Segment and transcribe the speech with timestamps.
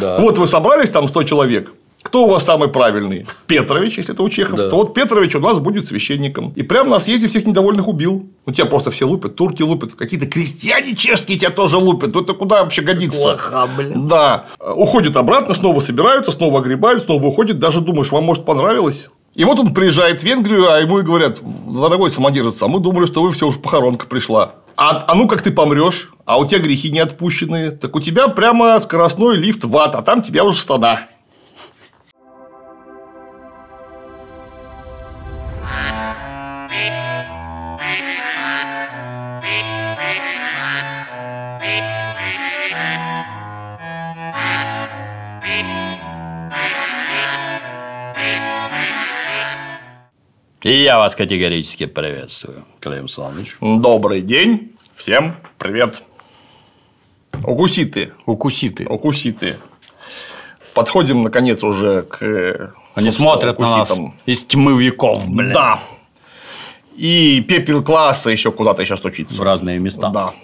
[0.00, 0.18] Да.
[0.18, 1.72] Вот вы собрались там 100 человек.
[2.02, 3.26] Кто у вас самый правильный?
[3.46, 4.58] Петрович, если это у чехов.
[4.58, 4.70] Да.
[4.70, 6.50] То вот Петрович у нас будет священником.
[6.56, 8.26] И прямо на съезде всех недовольных убил.
[8.46, 12.14] Ну, тебя просто все лупят, турки лупят, какие-то крестьяне чешские тебя тоже лупят.
[12.14, 13.20] Ну, это куда вообще годится?
[13.20, 14.08] Плохо, блин.
[14.08, 14.46] Да.
[14.74, 17.58] Уходят обратно, снова собираются, снова огребают, снова уходят.
[17.58, 19.10] Даже думаешь, вам, может, понравилось?
[19.34, 23.06] И вот он приезжает в Венгрию, а ему и говорят, дорогой самодержец, а мы думали,
[23.06, 24.56] что вы все уже похоронка пришла.
[24.82, 28.28] А, а ну как ты помрешь, а у тебя грехи не отпущены, так у тебя
[28.28, 31.02] прямо скоростной лифт в ад, а там тебя уже стана.
[50.70, 53.56] И я вас категорически приветствую, Клим Саныч.
[53.60, 56.04] Добрый день, всем привет.
[57.42, 58.86] Укуситы, Укуситы.
[58.86, 59.56] укуситы.
[60.72, 64.14] Подходим, наконец, уже к э, Они смотрят на нас укуситам.
[64.26, 65.52] из тьмы веков, блин.
[65.52, 65.80] Да.
[66.96, 69.42] И пепел класса еще куда-то сейчас В учиться.
[69.42, 70.10] разные места.
[70.10, 70.34] Да.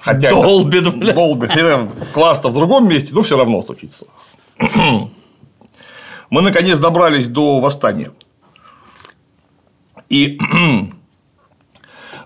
[0.00, 1.14] Хотя Долбит, бля.
[1.14, 1.56] Долбит.
[1.56, 4.04] Э, Класс-то в другом месте, но все равно стучится.
[6.28, 8.12] Мы наконец добрались до восстания.
[10.12, 10.38] И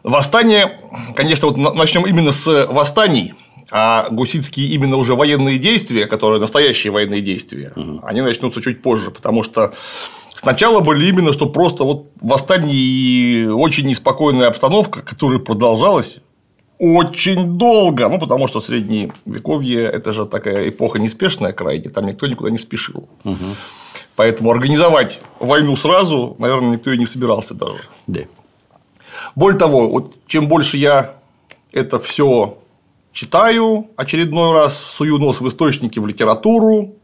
[0.02, 0.78] восстание,
[1.14, 3.34] конечно, вот начнем именно с восстаний,
[3.70, 9.44] а гусицкие именно уже военные действия, которые настоящие военные действия, они начнутся чуть позже, потому
[9.44, 9.72] что
[10.34, 16.18] сначала были именно, что просто вот восстание и очень неспокойная обстановка, которая продолжалась
[16.78, 22.50] очень долго, ну, потому что средневековье– это же такая эпоха неспешная крайне, там никто никуда
[22.50, 23.08] не спешил.
[24.16, 27.80] Поэтому организовать войну сразу, наверное, никто и не собирался даже.
[28.06, 28.20] Да.
[29.34, 31.16] Более того, вот чем больше я
[31.72, 32.58] это все
[33.12, 36.94] читаю очередной раз, сую нос в источники, в литературу,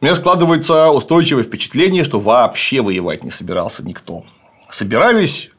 [0.00, 4.24] у меня складывается устойчивое впечатление, что вообще воевать не собирался никто.
[4.68, 5.50] Собирались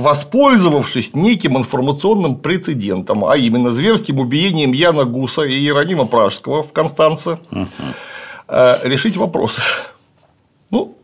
[0.00, 7.38] воспользовавшись неким информационным прецедентом, а именно зверским убиением Яна Гуса и Иеронима Пражского в Констанце,
[7.50, 7.64] э,
[8.84, 9.60] решить вопрос.
[10.70, 10.96] Ну,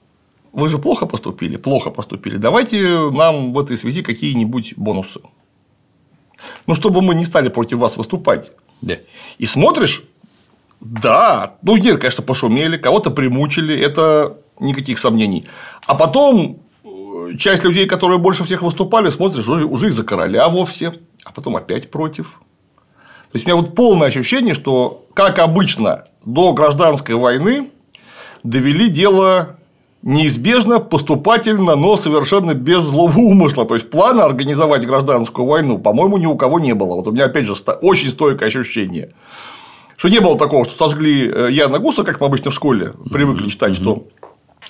[0.52, 2.36] вы же плохо поступили, плохо поступили.
[2.38, 5.20] Давайте нам в этой связи какие-нибудь бонусы.
[6.66, 8.52] Ну, чтобы мы не стали против вас выступать.
[8.80, 8.96] Да.
[9.38, 10.02] И смотришь,
[10.80, 15.46] да, ну нет, конечно, пошумели, кого-то примучили, это никаких сомнений.
[15.86, 20.48] А потом э, часть людей, которые больше всех выступали, смотришь, уже, уже и за короля
[20.48, 22.40] вовсе, а потом опять против.
[23.32, 27.70] То есть у меня вот полное ощущение, что, как обычно, до гражданской войны
[28.42, 29.56] довели дело
[30.02, 33.66] неизбежно, поступательно, но совершенно без злого умысла.
[33.66, 36.94] То есть плана организовать гражданскую войну, по-моему, ни у кого не было.
[36.94, 39.12] Вот у меня опять же очень стойкое ощущение.
[39.96, 43.48] Что не было такого, что сожгли э, Яна Гуса, как мы обычно в школе привыкли
[43.48, 44.06] читать, что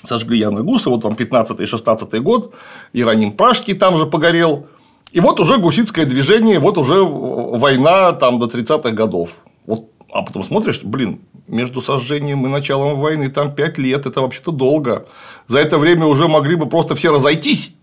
[0.03, 2.53] сожгли Яна Гуса, вот вам 15-16 год,
[2.93, 4.67] Иероним Пражский там же погорел.
[5.11, 9.29] И вот уже гусицкое движение, вот уже война там до 30-х годов.
[9.65, 14.51] Вот, а потом смотришь, блин, между сожжением и началом войны там 5 лет, это вообще-то
[14.51, 15.05] долго.
[15.47, 17.73] За это время уже могли бы просто все разойтись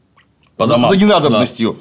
[0.57, 0.91] По за, домам.
[0.91, 1.77] за ненадобностью.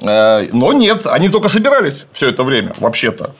[0.00, 3.34] Э, Но нет, они только собирались все это время, вообще-то.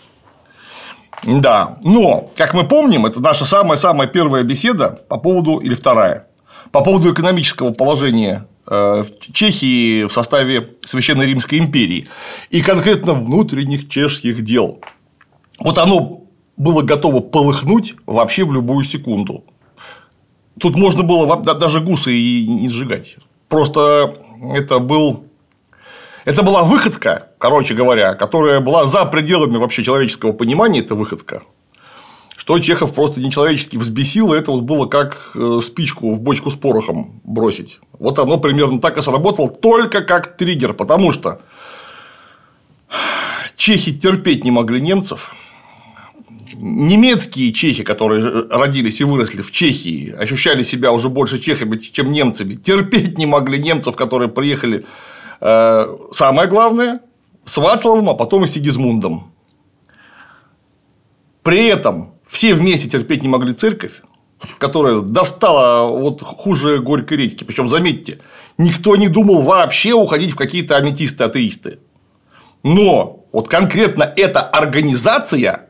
[1.25, 6.29] Да, но, как мы помним, это наша самая-самая первая беседа по поводу, или вторая,
[6.71, 12.09] по поводу экономического положения в Чехии в составе Священной Римской империи
[12.51, 14.81] и конкретно внутренних чешских дел.
[15.59, 16.25] Вот оно
[16.57, 19.45] было готово полыхнуть вообще в любую секунду.
[20.61, 23.17] Тут можно было даже гусы и не сжигать.
[23.49, 24.17] Просто
[24.53, 25.25] это был
[26.29, 31.43] это была выходка, короче говоря, которая была за пределами вообще человеческого понимания, это выходка.
[32.49, 36.55] Что Чехов просто нечеловечески взбесил, и это вот было как э, спичку в бочку с
[36.55, 37.79] порохом бросить.
[37.99, 41.43] Вот оно примерно так и сработало, только как триггер, потому что
[43.55, 45.35] чехи терпеть не могли немцев.
[46.55, 52.55] Немецкие чехи, которые родились и выросли в Чехии, ощущали себя уже больше чехами, чем немцами,
[52.55, 54.87] терпеть не могли немцев, которые приехали
[55.41, 57.01] Э, самое главное,
[57.45, 59.33] с Вацлавом, а потом и с Сигизмундом.
[61.43, 64.03] При этом все вместе терпеть не могли церковь,
[64.59, 67.45] которая достала вот хуже горькой редьки.
[67.45, 68.21] Причем, заметьте,
[68.59, 71.79] никто не думал вообще уходить в какие-то аметисты-атеисты.
[72.63, 75.69] Но вот конкретно эта организация,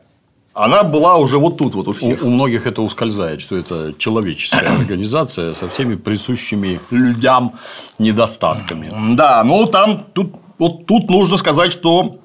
[0.53, 2.23] она была уже вот тут вот у У, всех.
[2.23, 7.53] у многих это ускользает, что это человеческая организация со всеми присущими людям
[7.99, 8.91] недостатками.
[9.15, 12.19] Да, ну там тут, вот тут нужно сказать, что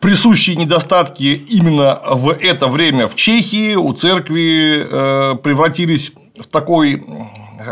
[0.00, 7.04] присущие недостатки именно в это время в Чехии у церкви э, превратились в такой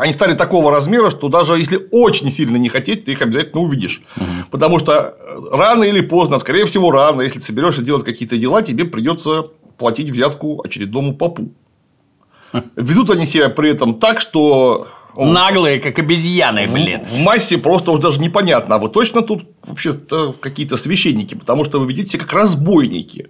[0.01, 4.03] они стали такого размера, что даже если очень сильно не хотеть, ты их обязательно увидишь.
[4.17, 4.51] Угу.
[4.51, 5.15] Потому что
[5.51, 9.49] рано или поздно, скорее всего, рано, если ты соберешься делать какие-то дела, тебе придется
[9.79, 11.53] платить взятку очередному попу.
[12.77, 14.87] Ведут они себя при этом так, что
[15.17, 17.05] Наглые, как обезьяны, блин.
[17.05, 19.93] В, в массе просто уже даже непонятно, а вы точно тут вообще
[20.41, 23.29] какие-то священники, потому что вы ведете себя как разбойники.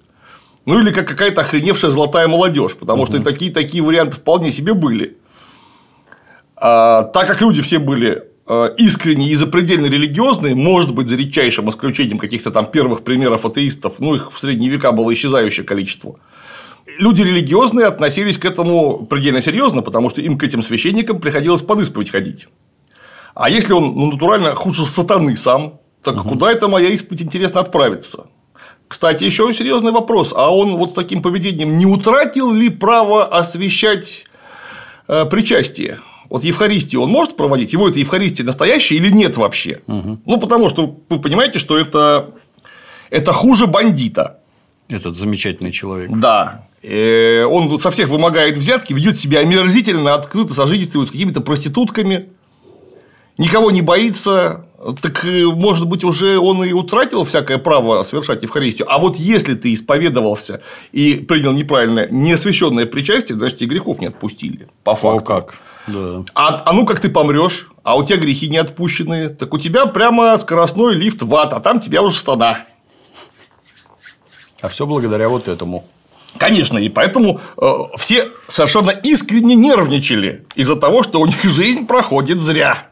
[0.64, 3.12] Ну или как какая-то охреневшая золотая молодежь, потому угу.
[3.12, 5.16] что такие такие варианты вполне себе были.
[6.56, 11.68] А, так как люди все были а, искренне и запредельно религиозные, может быть, за редчайшим
[11.68, 16.20] исключением каких-то там первых примеров атеистов, ну, их в средние века было исчезающее количество.
[16.98, 21.80] Люди религиозные относились к этому предельно серьезно, потому что им к этим священникам приходилось под
[21.80, 22.48] исповедь ходить.
[23.34, 26.30] А если он ну, натурально хуже сатаны сам, так угу.
[26.30, 28.26] куда это моя исповедь интересно отправиться?
[28.88, 30.34] Кстати, еще серьезный вопрос.
[30.36, 34.26] А он вот с таким поведением не утратил ли право освещать
[35.08, 36.00] э, причастие?
[36.28, 37.72] Вот Евхаристию он может проводить?
[37.72, 39.80] Его это Евхаристия настоящая или нет вообще?
[39.86, 40.20] Угу.
[40.26, 42.34] Ну, потому что вы понимаете, что это,
[43.08, 44.40] это хуже бандита.
[44.88, 46.10] Этот замечательный человек.
[46.10, 46.66] Да.
[46.82, 52.30] Э, он со всех вымогает взятки, ведет себя омерзительно, открыто сожительствует с какими-то проститутками,
[53.38, 54.66] никого не боится.
[55.00, 58.92] Так, э, может быть, уже он и утратил всякое право совершать Евхаристию.
[58.92, 64.68] А вот если ты исповедовался и принял неправильное, неосвященное причастие, значит, тебе грехов не отпустили.
[64.82, 65.18] По факту.
[65.18, 65.54] О, как?
[65.86, 66.24] Да.
[66.34, 69.86] А, а ну как ты помрешь, а у тебя грехи не отпущены, так у тебя
[69.86, 72.58] прямо скоростной лифт в ад, а там тебя уже стана.
[74.60, 75.84] А все благодаря вот этому.
[76.38, 82.40] Конечно, и поэтому э, все совершенно искренне нервничали из-за того, что у них жизнь проходит
[82.40, 82.88] зря.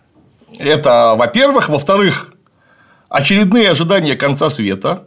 [0.58, 1.68] Это, во-первых.
[1.68, 2.34] Во-вторых,
[3.08, 5.04] очередные ожидания конца света,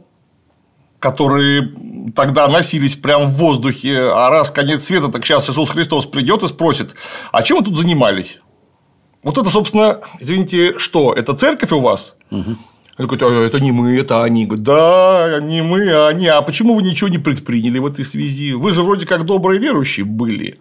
[1.00, 1.74] которые
[2.16, 6.48] тогда носились прямо в воздухе, а раз конец света, так сейчас Иисус Христос придет и
[6.48, 6.96] спросит,
[7.32, 8.40] а чем вы тут занимались?
[9.22, 11.14] Вот это, собственно, извините, что?
[11.14, 12.16] Это церковь у вас?
[12.32, 12.58] Угу.
[12.96, 14.46] Они говорят, а это не мы, это они.
[14.46, 16.28] Говорят, да, не мы, а они.
[16.28, 18.54] А почему вы ничего не предприняли в этой связи?
[18.54, 20.60] Вы же вроде как добрые верующие были.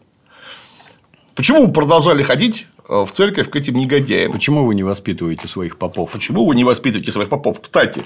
[1.35, 4.33] Почему вы продолжали ходить э, в церковь к этим негодяям?
[4.33, 6.11] Почему вы не воспитываете своих попов?
[6.13, 7.61] Почему вы не воспитываете своих попов?
[7.61, 8.03] Кстати,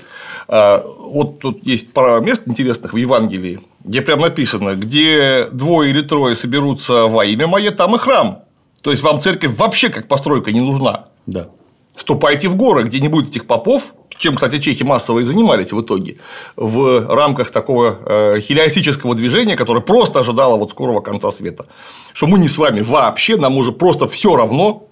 [0.49, 6.03] э, вот тут есть пара мест интересных в Евангелии, где прям написано, где двое или
[6.03, 8.43] трое соберутся во имя мое, там и храм.
[8.83, 11.07] То есть вам церковь вообще как постройка не нужна.
[11.27, 11.49] Да.
[11.97, 15.81] Ступайте в горы, где не будет этих попов, чем, кстати, чехи массово и занимались в
[15.81, 16.19] итоге,
[16.57, 21.67] в рамках такого э, хелиастического движения, которое просто ожидало вот скорого конца света.
[22.13, 24.89] Что мы не с вами вообще, нам уже просто все равно,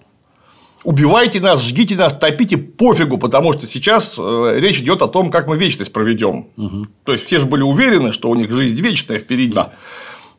[0.83, 5.47] убивайте нас, жгите нас, топите, пофигу, потому что сейчас э, речь идет о том, как
[5.47, 6.47] мы вечность проведем.
[6.57, 6.87] Угу.
[7.03, 9.53] То есть все же были уверены, что у них жизнь вечная впереди.
[9.53, 9.73] Да.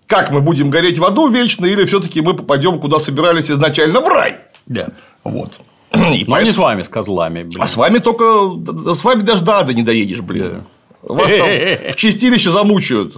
[0.07, 4.09] Как мы будем гореть в аду вечно, или все-таки мы попадем куда собирались изначально в
[4.09, 4.37] рай?
[4.67, 4.89] Да.
[5.25, 5.59] Вот.
[5.93, 6.41] И Но поэтому...
[6.43, 7.45] не с вами, с козлами.
[7.45, 7.63] Блин.
[7.63, 8.25] А с вами только
[8.95, 10.65] с вами даже до ада не доедешь, блин.
[11.03, 11.15] Да.
[11.15, 11.49] Вас там
[11.93, 13.17] в чистилище замучают.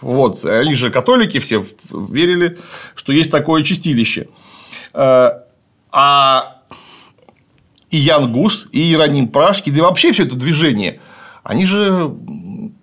[0.00, 2.58] Вот, они же католики все верили,
[2.94, 4.28] что есть такое чистилище.
[4.92, 5.30] Э,
[5.90, 6.56] а
[7.90, 11.00] и Ян Гус, и Иероним Пражский, да и вообще все это движение,
[11.42, 12.12] они же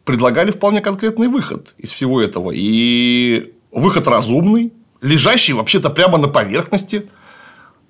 [0.03, 2.51] предлагали вполне конкретный выход из всего этого.
[2.55, 7.07] И выход разумный, лежащий вообще-то прямо на поверхности–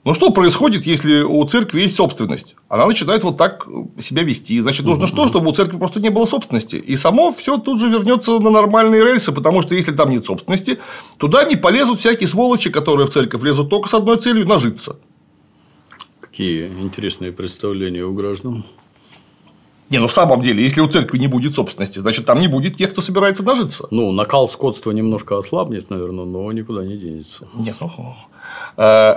[0.04, 2.56] ну, что происходит, если у церкви есть собственность?
[2.70, 3.68] Она начинает вот так
[4.00, 4.60] себя вести.
[4.60, 6.76] Значит, нужно что, чтобы у церкви просто не было собственности.
[6.76, 10.80] И само все тут же вернется на нормальные рельсы, потому что если там нет собственности,
[11.18, 14.98] туда не полезут всякие сволочи, которые в церковь лезут только с одной целью нажиться.
[16.20, 18.66] Какие интересные представления у граждан.
[19.92, 22.76] Не, ну в самом деле, если у церкви не будет собственности, значит, там не будет
[22.76, 23.88] тех, кто собирается нажиться.
[23.92, 27.48] Ну, накал скотства немножко ослабнет, наверное, но никуда не денется.
[27.54, 28.16] Нет, ну
[28.78, 29.16] э,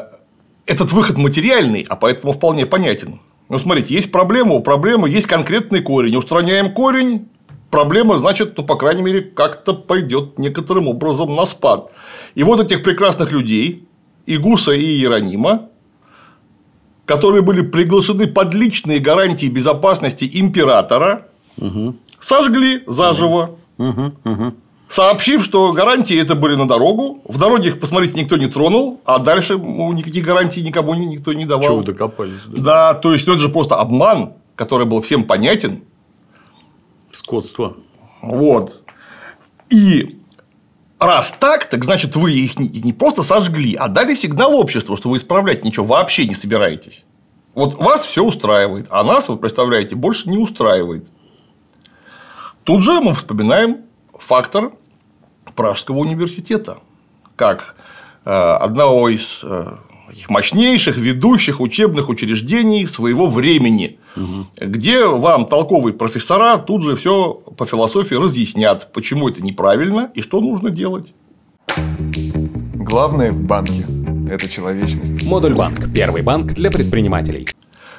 [0.67, 3.21] этот выход материальный, а поэтому вполне понятен.
[3.49, 6.17] Ну, смотрите, есть проблема, у проблемы есть конкретный корень.
[6.17, 7.29] Устраняем корень,
[7.71, 11.93] проблема, значит, ну, по крайней мере, как-то пойдет некоторым образом на спад.
[12.35, 13.87] И вот этих прекрасных людей,
[14.27, 15.69] и Гуса, и Иеронима,
[17.05, 21.29] которые были приглашены под личные гарантии безопасности императора,
[21.59, 21.97] угу.
[22.19, 23.59] сожгли заживо.
[23.77, 24.55] Угу, угу
[24.95, 27.21] сообщив, что гарантии это были на дорогу.
[27.25, 31.47] В дороге их, посмотрите, никто не тронул, а дальше ну, никаких гарантий никому никто не
[31.47, 31.63] давал.
[31.63, 32.41] Чего докопались?
[32.47, 35.83] Да, да то есть, ну, это же просто обман, который был всем понятен.
[37.11, 37.77] Скотство.
[38.23, 38.85] Вот.
[39.69, 40.21] И
[41.01, 45.17] раз так, так значит, вы их не просто сожгли, а дали сигнал обществу, что вы
[45.17, 47.05] исправлять ничего вообще не собираетесь.
[47.55, 51.09] Вот вас все устраивает, а нас, вы представляете, больше не устраивает.
[52.63, 53.79] Тут же мы вспоминаем
[54.17, 54.73] фактор
[55.55, 56.79] Пражского университета,
[57.37, 57.77] как
[58.25, 59.77] э, одного из э,
[60.29, 64.47] мощнейших ведущих учебных учреждений своего времени, угу.
[64.61, 70.41] где вам толковые профессора тут же все по философии разъяснят, почему это неправильно и что
[70.41, 71.15] нужно делать.
[72.75, 73.87] Главное в банке–
[74.31, 75.23] это человечность.
[75.23, 75.93] Модуль банк.
[75.93, 77.49] Первый банк для предпринимателей.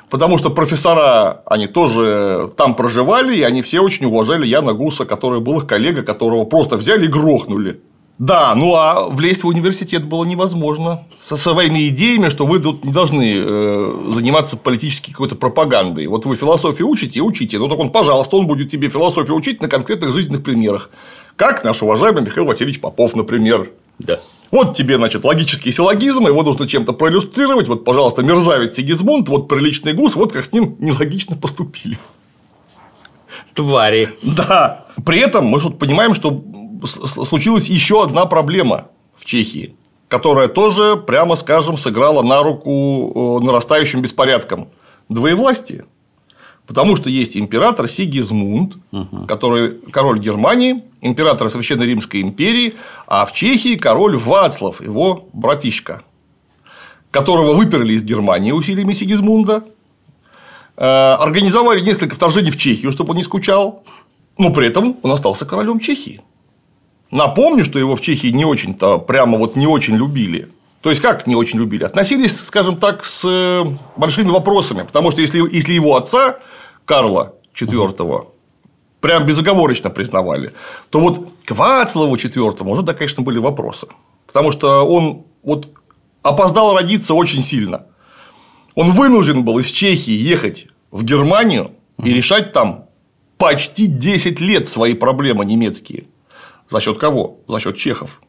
[0.10, 5.40] Потому что профессора, они тоже там проживали, и они все очень уважали Яна Гуса, который
[5.40, 7.82] был их коллега, которого просто взяли и грохнули.
[8.18, 11.04] Да, ну а влезть в университет было невозможно.
[11.20, 16.08] Со своими идеями, что вы тут не должны э, заниматься политической какой-то пропагандой.
[16.08, 17.60] Вот вы философию учите, учите.
[17.60, 20.92] Ну так он, пожалуйста, он будет тебе философию учить на конкретных жизненных примерах.
[21.36, 23.72] Как наш уважаемый Михаил Васильевич Попов, например.
[24.00, 24.20] Да.
[24.52, 27.68] Вот тебе, значит, логический силлогизм, его нужно чем-то проиллюстрировать.
[27.68, 31.98] Вот, пожалуйста, мерзавец Сигизмунд, вот приличный гус, вот как с ним нелогично поступили.
[33.54, 34.10] Твари.
[34.22, 34.86] Да.
[35.06, 36.44] При этом мы тут понимаем, что
[36.86, 39.76] случилась еще одна проблема в Чехии,
[40.08, 44.70] которая тоже, прямо скажем, сыграла на руку э, нарастающим беспорядкам.
[45.10, 45.86] Двоевластие.
[46.68, 49.26] Потому что есть император Сигизмунд, угу.
[49.28, 52.74] который король Германии, император Священной Римской империи,
[53.08, 56.02] а в Чехии король Вацлав, его братишка,
[57.12, 59.64] которого выперли из Германии усилиями Сигизмунда,
[60.76, 63.84] э, организовали несколько вторжений в Чехию, чтобы он не скучал,
[64.38, 66.22] но при этом он остался королем Чехии.
[67.12, 70.50] Напомню, что его в Чехии не очень-то прямо вот не очень любили.
[70.86, 71.84] То есть, как не очень любили?
[71.84, 73.64] Относились, скажем так, с э,
[73.98, 74.84] большими вопросами.
[74.84, 76.38] Потому что если, если его отца,
[76.86, 78.28] Карла IV,
[79.02, 80.54] прям безоговорочно признавали,
[80.92, 83.88] то вот к Вацлаву IV уже, да, конечно, были вопросы.
[84.28, 85.70] Потому что он вот
[86.22, 87.88] опоздал родиться очень сильно.
[88.76, 92.86] Он вынужден был из Чехии ехать в Германию и решать там
[93.40, 96.04] почти 10 лет свои проблемы немецкие.
[96.70, 97.40] За счет кого?
[97.48, 98.22] За счет чехов.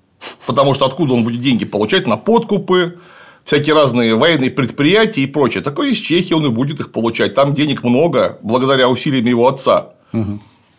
[0.47, 2.99] Потому что откуда он будет деньги получать на подкупы,
[3.45, 5.63] всякие разные военные предприятия и прочее.
[5.63, 7.35] Такое из Чехии он и будет их получать.
[7.35, 9.91] Там денег много, благодаря усилиям его отца.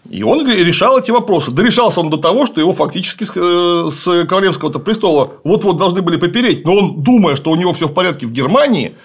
[0.09, 1.51] И он решал эти вопросы.
[1.51, 6.63] Дорешался он до того, что его фактически с э, королевского престола вот-вот должны были попереть.
[6.63, 8.95] Но он, думая, что у него все в порядке в Германии,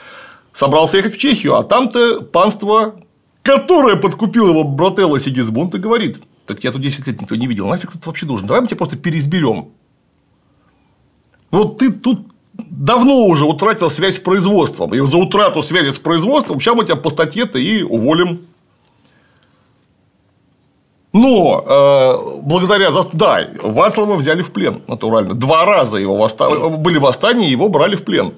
[0.52, 2.94] собрался ехать в Чехию, а там-то панство,
[3.42, 7.68] которое подкупило его брателло Сигизмунд, и говорит– так я тут 10 лет никто не видел.
[7.68, 8.46] Нафиг тут вообще нужен?
[8.46, 9.68] Давай мы тебя просто переизберем.
[11.52, 14.94] Вот ты тут давно уже утратил связь с производством.
[14.94, 18.46] И за утрату связи с производством сейчас мы тебя по статье-то и уволим.
[21.12, 25.34] Но э, благодаря да, Вацлава взяли в плен, натурально.
[25.34, 26.48] Два раза его восста...
[26.70, 28.32] были восстания, его брали в плен.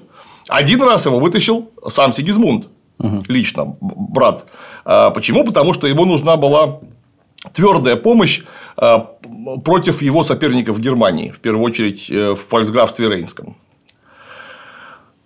[0.49, 2.67] Один раз его вытащил сам Сигизмунд
[2.99, 3.23] угу.
[3.29, 4.45] лично, брат.
[4.83, 5.45] А почему?
[5.45, 6.79] Потому что ему нужна была
[7.53, 8.41] твердая помощь
[8.77, 8.97] э,
[9.63, 13.55] против его соперников в Германии, в первую очередь э, в фальцграфстве Рейнском.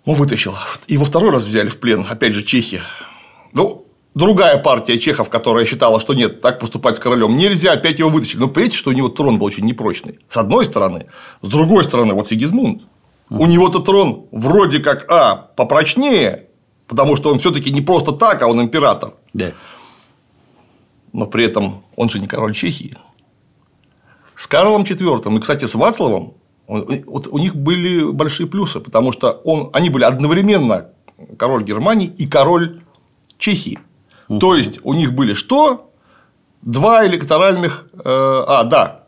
[0.06, 0.56] Он вытащил.
[0.88, 2.82] И во второй раз взяли в плен, опять же, чехи.
[3.54, 3.86] Ну,
[4.16, 8.40] другая партия чехов, которая считала, что нет, так поступать с королем нельзя, опять его вытащили.
[8.40, 10.20] Но понимаете, что у него трон был очень непрочный.
[10.30, 11.08] С одной стороны.
[11.42, 12.84] С другой стороны, вот Сигизмунд.
[13.30, 16.48] У него-то трон вроде как, а, попрочнее,
[16.88, 19.14] потому что он все-таки не просто так, а он император.
[19.34, 19.54] Да
[21.14, 22.96] но при этом он же не король Чехии.
[24.36, 26.34] С Карлом IV и, кстати, с Вацлавом
[26.68, 30.92] вот у них были большие плюсы, потому что он, они были одновременно
[31.38, 32.82] король Германии и король
[33.40, 33.80] Чехии.
[34.28, 34.40] Угу.
[34.40, 35.92] То есть у них были что?
[36.62, 37.88] Два электоральных.
[37.94, 39.06] Э, а, да.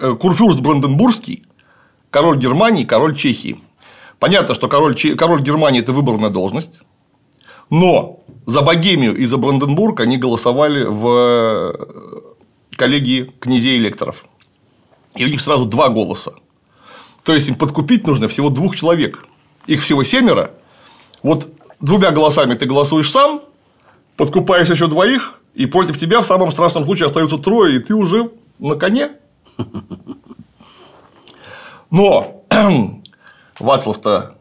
[0.00, 1.46] Э, Курфюрст Бранденбургский,
[2.10, 3.60] король Германии, король Чехии.
[4.18, 6.80] Понятно, что король, король Германии это выборная должность.
[7.74, 14.26] Но за Богемию и за Бранденбург они голосовали в э, коллегии князей электоров.
[15.16, 16.34] И у них сразу два голоса.
[17.24, 19.26] То есть им подкупить нужно всего двух человек.
[19.66, 20.52] Их всего семеро.
[21.24, 21.48] Вот
[21.80, 23.42] двумя голосами ты голосуешь сам,
[24.16, 28.30] подкупаешь еще двоих, и против тебя в самом страшном случае остаются трое, и ты уже
[28.60, 29.10] на коне.
[31.90, 32.44] Но
[33.58, 34.38] Вацлав-то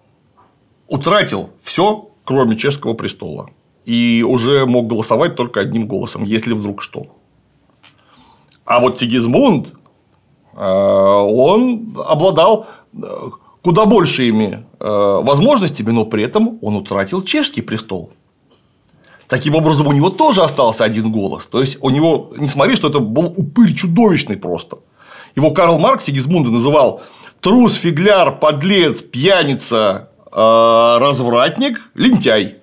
[0.87, 3.49] утратил все кроме чешского престола.
[3.85, 7.07] И уже мог голосовать только одним голосом, если вдруг что.
[8.65, 9.73] А вот Сигизмунд,
[10.53, 12.97] э, он обладал э,
[13.61, 14.85] куда большими э,
[15.23, 18.11] возможностями, но при этом он утратил чешский престол.
[19.27, 21.47] Таким образом, у него тоже остался один голос.
[21.47, 24.79] То есть, у него, не смотри, что это был упырь чудовищный просто.
[25.35, 27.01] Его Карл Маркс Сигизмунда называл
[27.39, 32.57] трус, фигляр, подлец, пьяница, развратник, лентяй.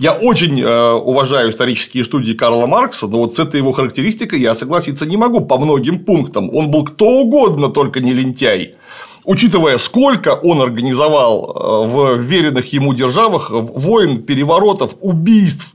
[0.00, 4.54] Я очень э, уважаю исторические студии Карла Маркса, но вот с этой его характеристикой я
[4.54, 6.48] согласиться не могу по многим пунктам.
[6.56, 8.76] Он был кто угодно, только не лентяй.
[9.24, 15.74] Учитывая, сколько он организовал э, в веренных ему державах войн, переворотов, убийств,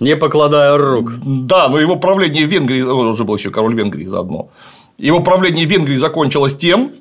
[0.00, 1.12] Не покладая рук.
[1.22, 4.48] да, но его правление в Венгрии, он уже был еще король Венгрии заодно,
[4.96, 6.92] его правление в Венгрии закончилось тем,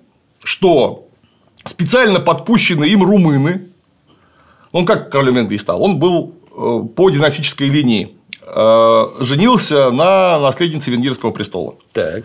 [0.44, 1.08] что
[1.66, 3.70] специально подпущенные им румыны,
[4.72, 10.92] он как королем Венгрии стал, он был э, по династической линии, э, женился на наследнице
[10.92, 11.76] венгерского престола.
[11.94, 12.24] Так.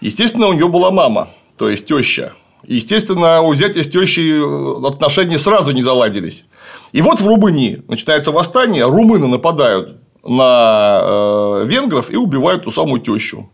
[0.00, 2.34] Естественно, у нее была мама, то есть теща.
[2.64, 6.44] Естественно, у зятя с тещей э, отношения сразу не заладились.
[6.92, 13.50] И вот в Румынии начинается восстание, румыны нападают на венгров и убивают ту самую тещу.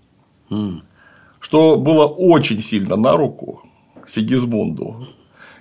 [1.38, 3.63] Что было очень сильно на руку
[4.08, 5.06] Сигизмунду.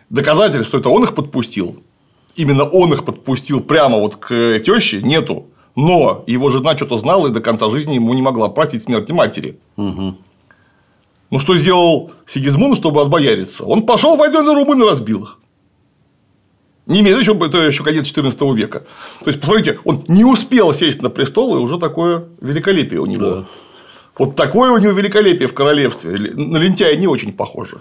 [0.10, 1.84] Доказательств, что это он их подпустил,
[2.36, 5.48] именно он их подпустил прямо вот к теще, нету.
[5.76, 9.58] Но его жена что-то знала и до конца жизни ему не могла простить смерти матери.
[9.76, 13.66] Ну, что сделал Сигизмунд, чтобы отбояриться?
[13.66, 15.40] Он пошел войной на румын и разбил их.
[16.86, 18.82] Немедленно, еще, это еще конец 14 века.
[19.20, 23.30] То есть, посмотрите, он не успел сесть на престол, и уже такое великолепие у него.
[23.30, 23.46] Да.
[24.18, 26.12] Вот такое у него великолепие в королевстве.
[26.12, 27.80] На лентяя не очень похоже.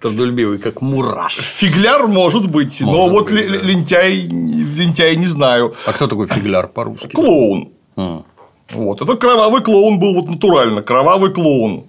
[0.00, 1.34] Трудолюбивый, как мураш.
[1.36, 3.64] Фигляр может быть, но Может вот быть, ле- да.
[3.66, 5.74] лентяй, лентяй не знаю.
[5.86, 7.08] А кто такой фигляр по-русски?
[7.14, 7.72] Клоун.
[7.96, 8.22] А.
[8.70, 9.02] Вот.
[9.02, 10.82] Это кровавый клоун был вот натурально.
[10.82, 11.84] Кровавый клоун.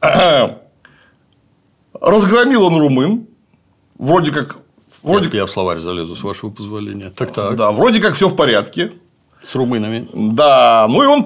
[2.00, 3.26] Разгромил он румын.
[3.98, 4.58] Вроде как.
[5.02, 7.10] Вроде, Нет, я в словарь залезу, с вашего позволения.
[7.10, 7.56] Так так.
[7.56, 8.92] да, вроде как все в порядке.
[9.46, 10.08] С румынами.
[10.12, 11.24] Да, ну и он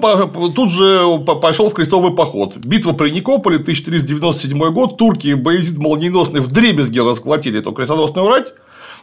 [0.53, 2.55] тут же по- пошел в крестовый поход.
[2.57, 4.97] Битва при Никополе, 1497 год.
[4.97, 8.53] Турки и Боязид молниеносный в дребезги расколотили эту крестоносную рать.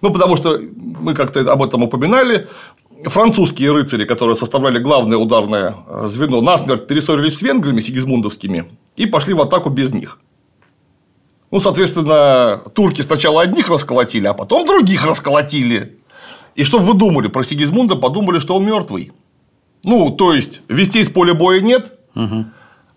[0.03, 0.61] Ну, потому что
[1.01, 2.47] мы как-то об этом упоминали.
[3.07, 9.35] Французские рыцари, которые составляли главное ударное э, звено, насмерть перессорились с венграми сигизмундовскими и пошли
[9.35, 10.19] в атаку без них.
[11.51, 15.99] Ну, соответственно, турки сначала одних расколотили, а потом других расколотили.
[16.59, 19.13] И что вы думали про Сигизмунда, подумали, что он мертвый.
[19.85, 21.93] Ну, то есть, вестей с поля боя нет,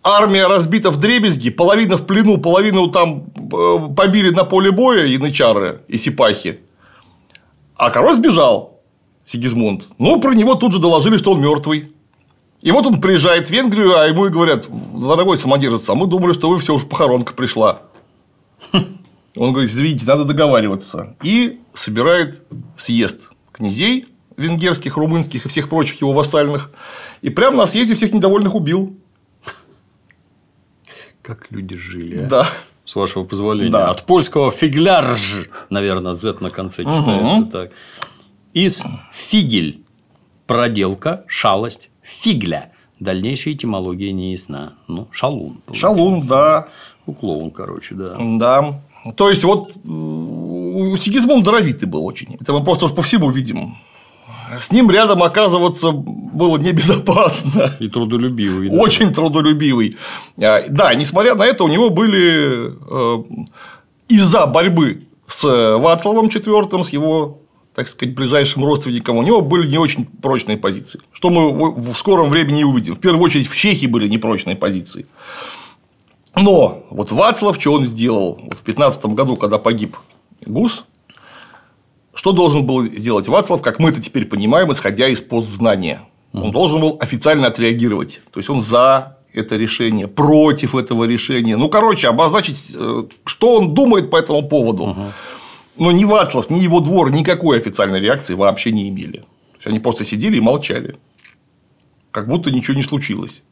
[0.02, 5.16] армия разбита в дребезги, половина в плену, половину там э, побили на поле боя и
[5.20, 6.62] начары, и сипахи.
[7.76, 8.82] А король сбежал,
[9.28, 9.90] Сигизмунд.
[10.00, 11.94] Ну, про него тут же доложили, что он мертвый.
[12.64, 14.66] И вот он приезжает в Венгрию, а ему и говорят,
[15.00, 17.84] дорогой самодержец, а мы думали, что вы все уже похоронка пришла.
[18.74, 21.16] Он говорит, извините, надо договариваться.
[21.22, 22.42] И собирает
[22.76, 23.30] съезд
[23.62, 26.72] князей венгерских, румынских и всех прочих его вассальных.
[27.22, 28.98] И прямо на съезде всех недовольных убил.
[31.22, 32.24] Как люди жили.
[32.24, 32.28] а?
[32.28, 32.46] Да.
[32.84, 33.70] С вашего позволения.
[33.70, 33.92] Да.
[33.92, 37.72] От польского фиглярж, наверное, Z на конце читается так.
[38.54, 39.84] Из фигель.
[40.48, 42.72] Проделка, шалость, фигля.
[43.00, 44.74] Дальнейшая этимология не ясна.
[44.88, 45.62] Ну, шалун.
[45.72, 46.68] Шалун, да.
[47.20, 48.16] Клоун, короче, да.
[48.20, 48.82] Да.
[49.16, 52.38] То есть, вот у Сигизмунд даровитый был очень.
[52.40, 53.78] Это мы просто уж по всему видим.
[54.60, 57.76] С ним рядом оказываться было небезопасно.
[57.80, 58.70] И трудолюбивый.
[58.70, 58.76] да.
[58.76, 59.98] Очень трудолюбивый.
[60.38, 63.24] А, Да, несмотря на это, у него были э,
[64.10, 65.44] из-за борьбы с
[65.78, 67.38] Вацлавом IV, с его
[67.74, 71.00] так сказать, ближайшим родственником, у него были не очень прочные позиции.
[71.14, 72.96] Что мы в скором времени увидим.
[72.96, 75.06] В первую очередь, в Чехии были непрочные позиции.
[76.42, 79.96] Но вот Вацлав, что он сделал вот в 15 году, когда погиб
[80.46, 80.86] Гус,
[82.14, 86.02] что должен был сделать Вацлав, как мы это теперь понимаем, исходя из постзнания?
[86.34, 88.22] Он должен был официально отреагировать.
[88.32, 91.58] То есть он за это решение, против этого решения.
[91.58, 95.14] Ну, короче, обозначить, э, что он думает по этому поводу.
[95.78, 99.24] Но ни Вацлав, ни его двор никакой официальной реакции вообще не имели.
[99.64, 100.98] Они просто сидели и молчали.
[102.12, 103.44] Как будто ничего не случилось.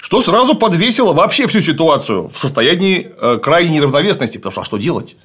[0.00, 4.38] Что сразу подвесило вообще всю ситуацию в состоянии э, крайней неравновесности.
[4.38, 5.16] Потому что а что делать?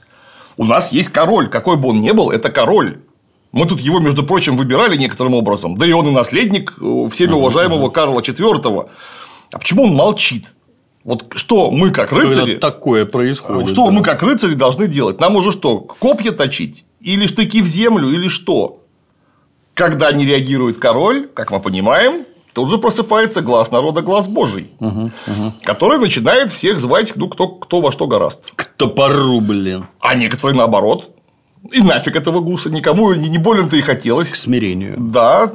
[0.57, 2.99] У нас есть король, какой бы он ни был, это король.
[3.51, 5.77] Мы тут его, между прочим, выбирали некоторым образом.
[5.77, 8.89] Да и он и наследник э, всеми уважаемого Карла IV.
[9.51, 10.53] А почему он молчит?
[11.03, 13.69] Вот что мы, как Когда рыцари, такое происходит.
[13.69, 13.91] что да.
[13.91, 15.19] мы, как рыцари, должны делать?
[15.19, 16.85] Нам уже что, копья точить?
[17.01, 18.09] Или штыки в землю?
[18.09, 18.83] Или что?
[19.73, 24.71] Когда не реагирует король, как мы понимаем, тут же просыпается глаз народа, глаз Божий,
[25.63, 28.51] который начинает всех звать, ну, кто, кто во что гораст.
[28.55, 29.87] К топору, блин.
[29.99, 31.11] А некоторые наоборот.
[31.71, 32.69] И нафиг этого гуса.
[32.69, 34.29] Никому не, не больно-то и хотелось.
[34.29, 34.95] К смирению.
[34.97, 35.53] Да.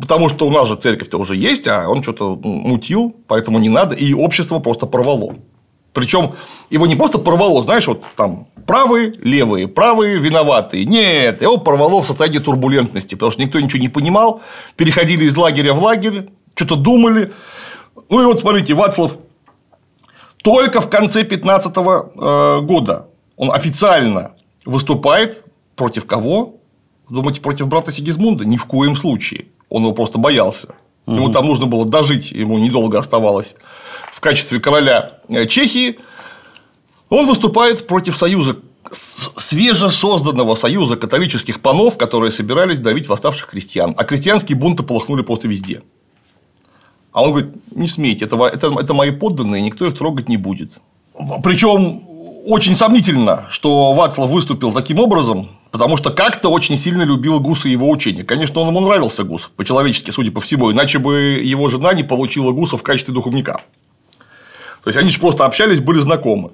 [0.00, 3.94] Потому что у нас же церковь-то уже есть, а он что-то мутил, поэтому не надо.
[3.94, 5.36] И общество просто порвало.
[5.92, 6.32] Причем
[6.70, 10.84] его не просто порвало, знаешь, вот там правые, левые, правые, виноватые.
[10.86, 14.40] Нет, его порвало в состоянии турбулентности, потому что никто ничего не понимал,
[14.76, 17.32] переходили из лагеря в лагерь, что-то думали.
[18.08, 19.16] Ну и вот смотрите, Вацлав
[20.42, 21.76] только в конце 15
[22.64, 24.32] года он официально
[24.64, 25.44] выступает
[25.76, 26.56] против кого?
[27.08, 28.44] Думаете, против брата Сигизмунда?
[28.44, 29.46] Ни в коем случае.
[29.68, 30.74] Он его просто боялся.
[31.06, 33.56] Ему там нужно было дожить, ему недолго оставалось
[34.22, 35.98] качестве короля э, Чехии.
[37.10, 38.56] Он выступает против союза
[38.92, 43.94] свежесозданного союза католических панов, которые собирались давить восставших крестьян.
[43.96, 45.82] А крестьянские бунты полыхнули просто везде.
[47.12, 50.72] А он говорит, не смейте, это, это, это мои подданные, никто их трогать не будет.
[51.42, 52.02] Причем
[52.46, 57.72] очень сомнительно, что Вацлав выступил таким образом, потому что как-то очень сильно любил Гуса и
[57.72, 58.24] его учение.
[58.24, 62.52] Конечно, он ему нравился Гус, по-человечески, судя по всему, иначе бы его жена не получила
[62.52, 63.60] Гуса в качестве духовника.
[64.82, 66.50] То есть, они же просто общались, были знакомы.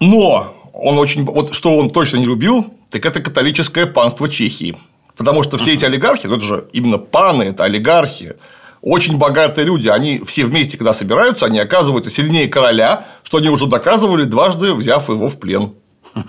[0.00, 1.24] Но он очень...
[1.24, 4.78] Вот что он точно не любил, так это католическое панство Чехии.
[5.16, 8.36] Потому что все эти олигархи, ну это же именно паны, это олигархи,
[8.80, 13.66] очень богатые люди, они все вместе, когда собираются, они оказываются сильнее короля, что они уже
[13.66, 15.74] доказывали, дважды взяв его в плен.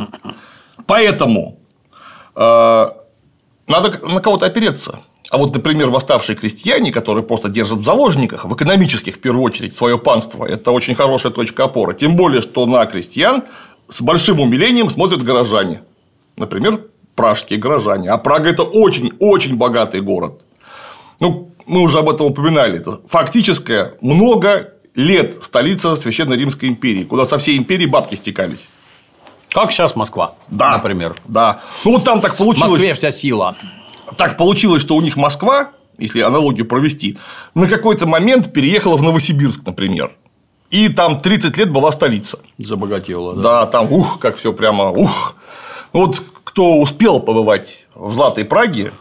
[0.86, 1.60] Поэтому
[2.36, 2.86] э,
[3.68, 5.00] надо на кого-то опереться.
[5.30, 9.76] А вот, например, восставшие крестьяне, которые просто держат в заложниках, в экономических, в первую очередь,
[9.76, 11.96] свое панство, это очень хорошая точка опоры.
[11.96, 13.44] Тем более, что на крестьян
[13.90, 15.82] с большим умилением смотрят горожане.
[16.36, 16.82] Например,
[17.16, 18.10] пражские горожане.
[18.10, 20.42] А Прага– это очень-очень богатый город.
[21.20, 22.80] Ну, мы уже об этом упоминали.
[22.80, 28.70] Это фактическая много лет столица Священной Римской империи, куда со всей империи бабки стекались.
[29.50, 31.16] Как сейчас Москва, да, например.
[31.26, 31.62] Да.
[31.86, 32.72] Ну, вот там так получилось.
[32.72, 33.56] В Москве вся сила.
[34.18, 37.18] Так получилось, что у них Москва, если аналогию провести,
[37.56, 40.12] на какой-то момент переехала в Новосибирск, например.
[40.70, 42.40] И там 30 лет была столица.
[42.58, 43.42] Забогатела, да.
[43.42, 45.36] Да, там, ух, как все прямо, ух.
[45.92, 48.92] Вот кто успел побывать в Златой Праге,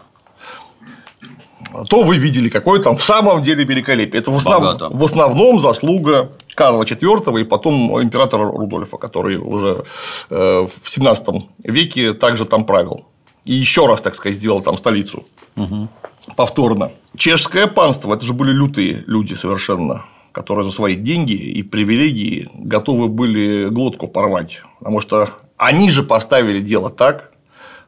[1.89, 4.21] то вы видели, какое там в самом деле великолепие.
[4.21, 4.77] Это в, основ...
[4.79, 9.85] в основном заслуга Карла IV и потом императора Рудольфа, который уже
[10.31, 11.27] э, в 17
[11.65, 13.07] веке также там правил.
[13.45, 15.25] И еще раз, так сказать, сделал там столицу.
[15.57, 15.89] Угу.
[16.37, 16.93] Повторно.
[17.17, 23.09] Чешское панство это же были лютые люди совершенно которые за свои деньги и привилегии готовы
[23.09, 24.63] были глотку порвать.
[24.79, 27.33] Потому что они же поставили дело так,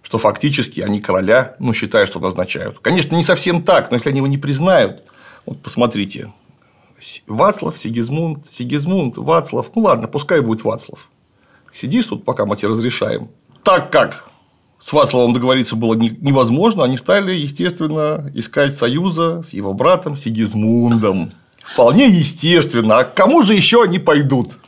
[0.02, 2.78] что фактически они короля, ну, считают, что назначают.
[2.80, 5.02] Конечно, не совсем так, но если они его не признают,
[5.46, 6.32] вот посмотрите,
[7.26, 11.08] Вацлав, Сигизмунд, Сигизмунд, Вацлав, ну ладно, пускай будет Вацлав.
[11.72, 13.30] Сидишь тут, пока мы тебе разрешаем.
[13.62, 14.28] Так как
[14.84, 21.32] с Вацлавом договориться было невозможно, они стали, естественно, искать союза с его братом Сигизмундом.
[21.64, 22.98] Вполне естественно.
[22.98, 24.58] А к кому же еще они пойдут?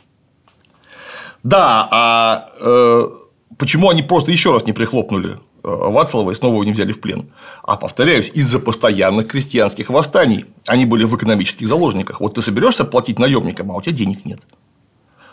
[1.43, 3.09] Да, а э,
[3.57, 7.01] Почему они просто еще раз не прихлопнули э, Вацлава и снова его не взяли в
[7.01, 7.29] плен?
[7.63, 10.45] А, повторяюсь, из-за постоянных крестьянских восстаний.
[10.67, 12.21] Они были в экономических заложниках.
[12.21, 14.39] Вот ты соберешься платить наемникам, а у тебя денег нет.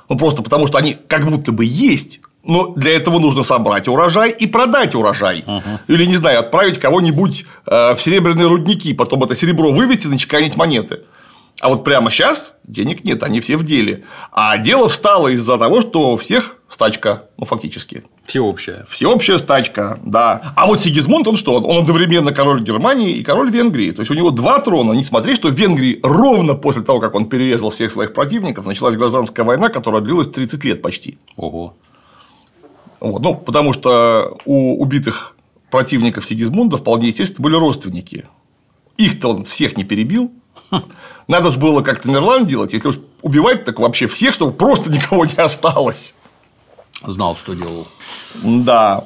[0.08, 4.30] Ну, просто потому, что они как будто бы есть, но для этого нужно собрать урожай
[4.30, 5.44] и продать урожай.
[5.46, 5.62] Угу.
[5.88, 11.00] Или, не знаю, отправить кого-нибудь э, в серебряные рудники, потом это серебро вывести начеканить монеты.
[11.60, 14.04] А вот прямо сейчас денег нет, они все в деле.
[14.32, 18.02] А дело встало из-за того, что всех стачка, ну, фактически.
[18.26, 18.84] Всеобщая.
[18.88, 20.52] Всеобщая стачка, да.
[20.56, 21.54] А вот Сигизмунд, он что?
[21.54, 23.92] Он одновременно король Германии и король Венгрии.
[23.92, 24.92] То есть, у него два трона.
[24.92, 28.96] Не смотри, что в Венгрии ровно после того, как он перерезал всех своих противников, началась
[28.96, 31.18] гражданская война, которая длилась 30 лет почти.
[31.36, 31.74] Ого.
[33.10, 35.36] Вот, ну, потому что у убитых
[35.70, 38.26] противников Сигизмунда вполне естественно были родственники.
[38.96, 40.32] Их-то он всех не перебил.
[41.28, 45.26] Надо же было как-то Мерлан делать, если уж убивать, так вообще всех, чтобы просто никого
[45.26, 46.14] не осталось.
[47.02, 47.86] Знал, что делал.
[48.42, 49.04] Да.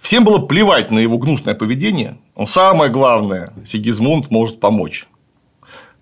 [0.00, 2.18] Всем было плевать на его гнусное поведение.
[2.36, 5.08] Он самое главное, Сигизмунд может помочь.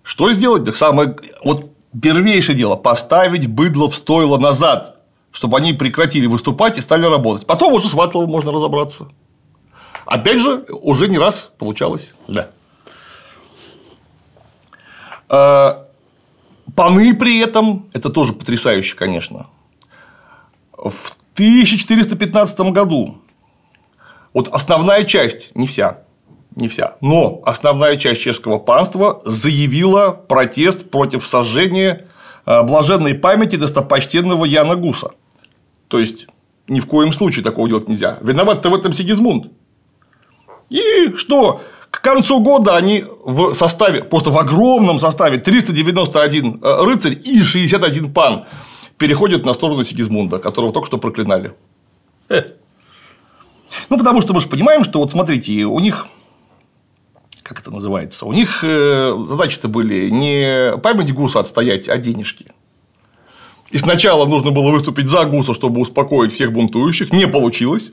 [0.03, 0.65] Что сделать?
[0.65, 4.98] Так самое вот первейшее дело поставить быдло в стойло назад,
[5.31, 7.45] чтобы они прекратили выступать и стали работать.
[7.45, 9.07] Потом уже с Ватловым можно разобраться.
[10.05, 12.13] Опять же, уже не раз получалось.
[12.27, 12.49] Да.
[15.27, 15.85] А,
[16.75, 19.47] паны при этом, это тоже потрясающе, конечно.
[20.73, 23.21] В 1415 году
[24.33, 25.99] вот основная часть, не вся,
[26.55, 32.07] не вся, но основная часть чешского панства заявила протест против сожжения
[32.63, 35.11] блаженной памяти достопочтенного Яна Гуса.
[35.87, 36.27] То есть,
[36.67, 38.17] ни в коем случае такого делать нельзя.
[38.21, 39.51] Виноват-то в этом Сигизмунд.
[40.69, 41.61] И что?
[41.91, 48.13] К концу года они в составе, просто в огромном составе 391 э, рыцарь и 61
[48.13, 48.45] пан
[48.97, 51.53] переходят на сторону Сигизмунда, которого только что проклинали.
[53.89, 56.07] Ну, потому что мы же понимаем, что вот смотрите, у них
[57.49, 62.53] как это называется, у них э, задачи-то были не память гуса отстоять, а денежки.
[63.71, 67.11] И сначала нужно было выступить за гуса, чтобы успокоить всех бунтующих.
[67.11, 67.91] Не получилось.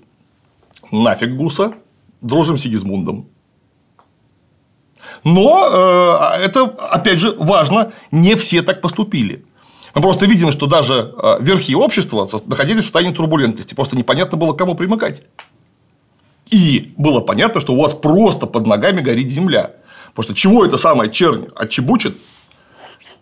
[0.90, 1.72] Нафиг гуса.
[2.20, 3.28] Дружим с Сигизмундом.
[5.24, 9.46] Но э, это, опять же, важно, не все так поступили.
[9.94, 13.74] Мы просто видим, что даже э, верхи общества находились в состоянии турбулентности.
[13.74, 15.22] Просто непонятно было, кому примыкать.
[16.50, 19.72] И было понятно, что у вас просто под ногами горит земля.
[20.14, 22.16] Потому что чего это самое чернь отчебучит,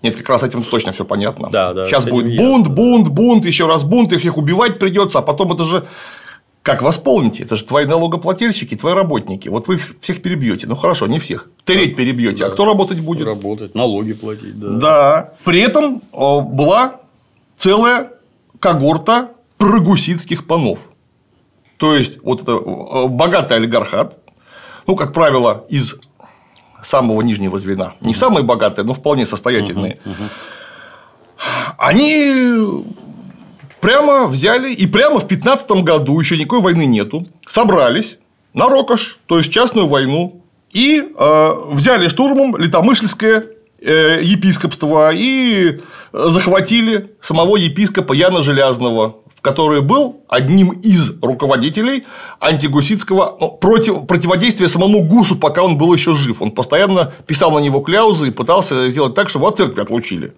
[0.02, 1.48] нет, как раз этим точно все понятно.
[1.50, 2.74] Да, да, Сейчас будет бунт, ясно.
[2.74, 5.86] бунт, бунт, еще раз бунт, и всех убивать придется, а потом это же
[6.64, 7.42] как восполните?
[7.42, 9.48] Это же твои налогоплательщики, твои работники.
[9.48, 10.66] Вот вы всех перебьете.
[10.66, 11.50] Ну хорошо, не всех.
[11.64, 12.46] Треть перебьете.
[12.46, 13.26] А кто работать будет?
[13.26, 14.68] Работать, налоги платить, да.
[14.68, 15.32] Да.
[15.44, 17.00] При этом о, была
[17.58, 18.12] целая
[18.60, 20.88] когорта прогуситских панов.
[21.76, 24.18] То есть, вот это э, богатый олигархат,
[24.86, 25.96] ну, как правило, из
[26.82, 27.94] самого нижнего звена.
[28.00, 29.98] Не самые богатые, но вполне состоятельные.
[31.78, 32.84] Они
[33.80, 38.18] прямо взяли и прямо в 15 году, еще никакой войны нету, собрались
[38.52, 43.44] на Рокош, то есть частную войну, и э, взяли штурмом Литомышльское
[43.80, 45.80] э, епископство и
[46.12, 52.04] захватили самого епископа Яна Желязного, который был одним из руководителей
[52.40, 56.40] антигуситского ну, против, противодействия самому Гусу, пока он был еще жив.
[56.40, 60.32] Он постоянно писал на него кляузы и пытался сделать так, чтобы от церкви отлучили.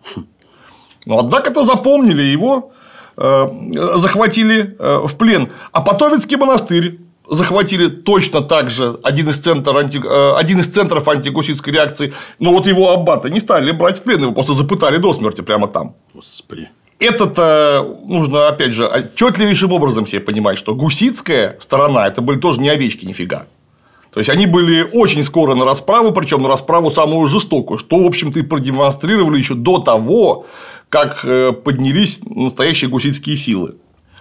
[1.07, 2.73] Но однако это запомнили его,
[3.17, 3.47] э,
[3.95, 5.51] захватили э, в плен.
[5.71, 6.99] А Потовицкий монастырь
[7.31, 10.01] захватили точно так же один из, центр анти...
[10.05, 12.13] э, один из центров антигуситской реакции.
[12.41, 15.69] Но вот его аббата не стали брать в плен, его просто запытали до смерти прямо
[15.69, 15.95] там.
[16.13, 16.71] Господи.
[16.99, 22.71] Это-то нужно, опять же, отчетливейшим образом себе понимать, что гуситская сторона это были тоже не
[22.71, 23.47] овечки нифига.
[24.13, 28.07] То есть они были очень скоро на расправу, причем на расправу самую жестокую, что, в
[28.07, 30.47] общем-то, и продемонстрировали еще до того,
[30.89, 33.75] как э, поднялись настоящие гуситские силы.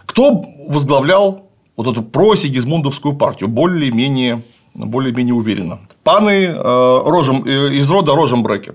[0.06, 5.80] Кто возглавлял вот эту просигизмундовскую партию более-менее более-менее уверенно?
[6.04, 8.74] Паны э, Рожем, э, из рода Рожембреки.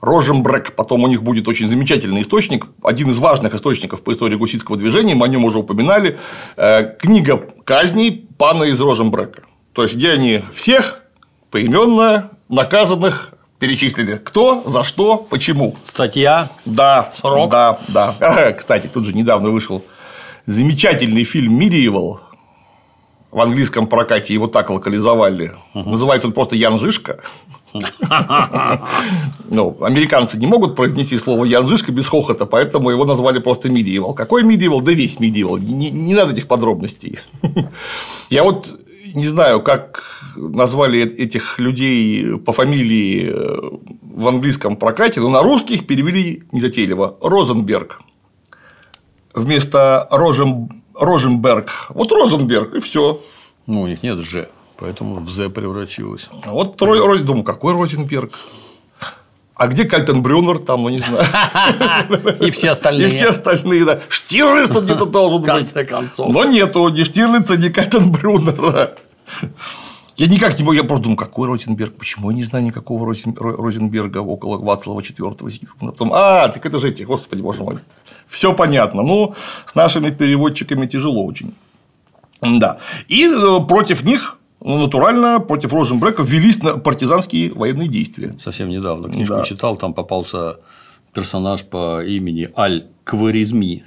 [0.00, 4.76] Рожембрек, потом у них будет очень замечательный источник, один из важных источников по истории гуситского
[4.76, 6.18] движения, мы о нем уже упоминали,
[6.56, 9.42] э, книга казней пана из Рожемберка.
[9.72, 11.02] То есть, где они всех
[11.50, 14.16] поименно наказанных перечислили.
[14.16, 15.76] Кто, за что, почему.
[15.84, 16.48] Статья.
[16.64, 17.50] Да, Срок.
[17.50, 18.52] да, да.
[18.52, 19.84] Кстати, тут же недавно вышел
[20.46, 22.20] замечательный фильм «Medieval».
[23.30, 25.52] В английском прокате его так локализовали.
[25.74, 27.20] Называется он просто Ян Жишка.
[29.50, 34.12] Ну, американцы не могут произнести слово Ян Жишка без хохота, поэтому его назвали просто Medieval.
[34.12, 34.82] Какой Medieval?
[34.82, 35.56] Да весь Medieval.
[35.56, 37.18] Не, надо этих подробностей.
[38.30, 38.78] Я вот
[39.14, 40.02] не знаю, как
[40.36, 43.32] назвали этих людей по фамилии
[44.02, 48.00] в английском прокате, но на русских перевели незатейливо Розенберг.
[49.34, 50.82] Вместо Рожем...
[50.94, 51.70] Роженберг.
[51.90, 53.22] Вот Розенберг, и все.
[53.66, 56.30] Ну, у них нет Ж, поэтому в З превратилось.
[56.46, 56.98] Вот трой...
[57.00, 58.30] Роз- думаю, какой Розенберг?
[59.54, 61.26] А где Кальтенбрюнер там, ну не знаю.
[62.40, 63.08] И все остальные.
[63.08, 64.00] И все остальные, да.
[64.08, 65.50] Штирлиц тут где-то должен В быть.
[65.50, 66.32] конце концов.
[66.32, 68.94] Но нету ни Штирлица, ни Кальтенбрюнера.
[70.16, 73.34] Я никак не могу, я просто думаю, какой Розенберг, почему я не знаю никакого Розен-
[73.36, 75.60] Ро- Розенберга около Вацлава IV.
[75.80, 77.78] Потом, а, так это же эти, господи, боже мой.
[78.28, 79.02] Все понятно.
[79.02, 79.34] Ну,
[79.66, 81.52] с нашими переводчиками тяжело очень.
[82.40, 82.78] Да.
[83.08, 88.34] И э, против них, ну, натурально, против Розенберга велись на- партизанские военные действия.
[88.38, 89.42] Совсем недавно книжку Да.
[89.44, 90.56] читал, там попался
[91.14, 93.84] персонаж по имени Аль Кваризми.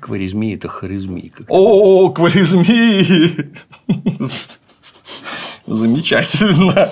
[0.00, 1.32] Кваризми– это харизми.
[1.48, 3.50] О, Кваризми!
[5.66, 6.90] Замечательно.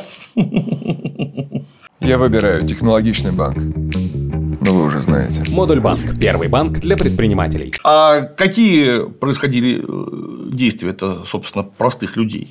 [2.00, 3.58] Я выбираю технологичный банк.
[3.58, 5.44] Ну, вы уже знаете.
[5.48, 6.18] Модуль банк.
[6.18, 7.72] Первый банк для предпринимателей.
[7.84, 12.48] А какие происходили э, действия это, собственно, простых людей?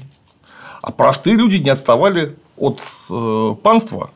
[0.86, 4.12] А простые люди не отставали от э, панства.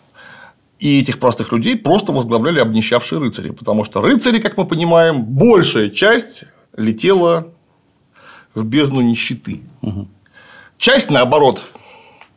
[0.77, 3.49] И этих простых людей просто возглавляли обнищавшие рыцари.
[3.49, 6.43] Потому что рыцари, как мы понимаем, большая часть
[6.77, 7.47] летела
[8.53, 9.61] в бездну нищеты.
[10.77, 11.63] Часть, наоборот,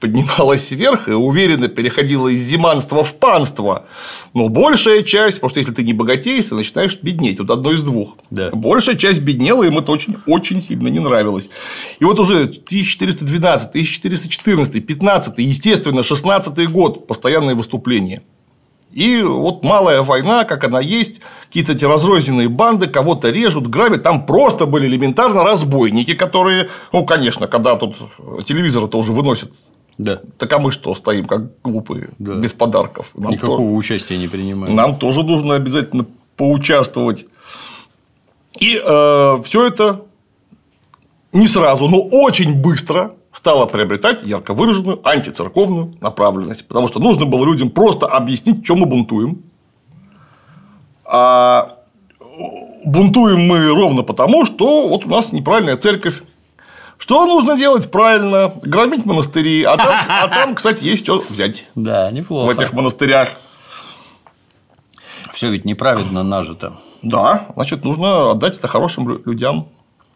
[0.03, 3.87] поднималась вверх и уверенно переходила из зиманства в панство.
[4.35, 7.38] Но большая часть, потому что если ты не богатеешь, ты начинаешь беднеть.
[7.38, 8.17] Вот одно из двух.
[8.29, 8.51] Да.
[8.51, 11.51] Большая часть беднела, им это очень, очень сильно не нравилось.
[12.01, 18.23] И вот уже 1412, 1414, 15, естественно, 16 год постоянные выступления.
[18.91, 24.03] И вот малая война, как она есть, какие-то эти разрозненные банды, кого-то режут, грабят.
[24.03, 27.97] Там просто были элементарно разбойники, которые, ну, конечно, когда тут
[28.45, 29.53] телевизор-то уже выносят
[29.98, 30.20] Да.
[30.38, 32.35] так а мы что, стоим как глупые, Да.
[32.37, 33.11] без подарков?
[33.14, 34.74] Нам, Никакого то- участия не принимают.
[34.74, 37.26] нам тоже нужно обязательно поучаствовать.
[38.59, 38.76] И
[39.44, 40.02] все это
[41.33, 46.66] не сразу, но очень быстро стало приобретать ярко выраженную антицерковную направленность.
[46.68, 49.42] Потому что нужно было людям просто объяснить, чем мы бунтуем.
[51.05, 51.78] А
[52.85, 56.22] бунтуем мы ровно потому, что вот у нас неправильная церковь.
[57.03, 58.55] Что нужно делать правильно?
[58.62, 59.65] Громить монастыри.
[59.65, 62.53] А там, а там кстати, есть что взять Да, в неплохо.
[62.53, 63.29] этих монастырях.
[65.33, 66.75] Все ведь неправедно нажито.
[67.03, 69.67] Да, значит, нужно отдать это хорошим лю- людям.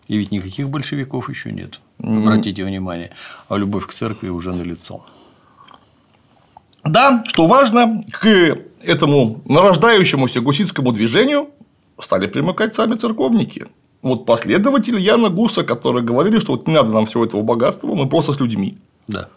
[0.06, 1.80] И ведь никаких большевиков еще нет.
[1.98, 3.10] Обратите внимание.
[3.48, 5.04] А любовь к церкви уже налицо.
[6.84, 11.48] Да, что важно, к этому нарождающемуся гуситскому движению
[12.00, 13.66] стали примыкать сами церковники.
[14.02, 18.08] Вот последователи Яна Гуса, которые говорили, что вот не надо нам всего этого богатства, мы
[18.08, 18.78] просто с людьми.
[19.08, 19.28] Да.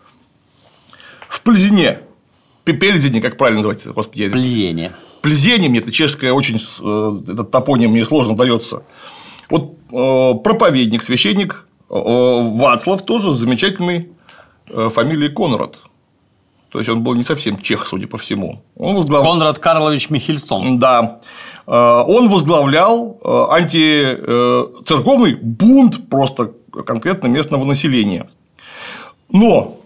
[1.28, 2.00] В Плезине,
[2.65, 4.95] Пепельзине, как правильно называть, господи, я- Плезение.
[5.22, 8.84] Плезение, мне это чешское очень, э, этот топоним мне сложно дается.
[9.50, 13.34] Вот э, проповедник, священник э, Вацлав тоже
[14.69, 15.78] э, фамилией Конрад.
[16.69, 18.62] То есть он был не совсем чех, судя по всему.
[18.78, 19.34] Он возглавлял.
[19.34, 20.78] Конрад Карлович Михельсон.
[20.78, 21.19] Да.
[21.69, 26.53] Э, Он возглавлял э, антицерковный бунт просто
[26.86, 28.27] конкретно местного населения.
[29.32, 29.79] Но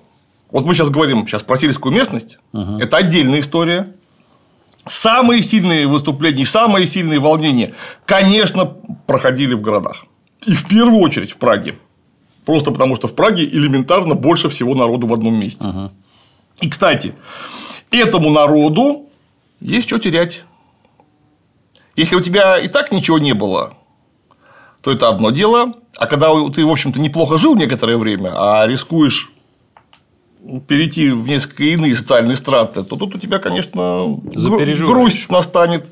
[0.49, 2.39] вот мы сейчас говорим сейчас про сельскую местность.
[2.53, 3.93] Это отдельная история.
[4.85, 7.73] Самые сильные выступления, самые сильные волнения,
[8.05, 8.65] конечно,
[9.07, 10.05] проходили в городах.
[10.45, 11.75] И в первую очередь в Праге.
[12.45, 15.67] Просто потому, что в Праге элементарно больше всего народу в одном месте.
[16.61, 17.13] И, кстати,
[17.91, 19.07] этому народу
[19.59, 20.43] есть что терять.
[21.95, 23.73] Если у тебя и так ничего не было,
[24.82, 25.73] то это одно дело.
[25.97, 29.32] А когда ты, в общем-то, неплохо жил некоторое время, а рискуешь
[30.67, 34.19] перейти в несколько иные социальные страты, то тут у тебя, конечно,
[34.88, 35.88] грусть настанет.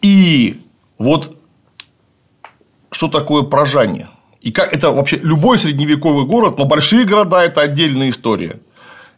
[0.00, 0.60] И
[0.98, 1.36] вот
[2.90, 4.08] что такое прожание?
[4.40, 8.60] И как это вообще любой средневековый город, но большие города это отдельная история.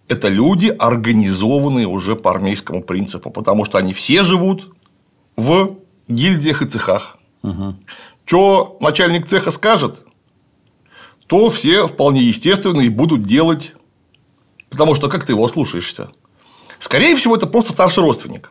[0.09, 4.76] Это люди, организованные уже по армейскому принципу, потому что они все живут
[5.37, 5.77] в
[6.09, 7.19] гильдиях и цехах.
[8.25, 10.05] Что начальник цеха скажет,
[11.27, 13.75] то все вполне естественно и будут делать,
[14.71, 16.09] потому что как ты его слушаешься?
[16.79, 18.51] Скорее всего, это просто старший родственник.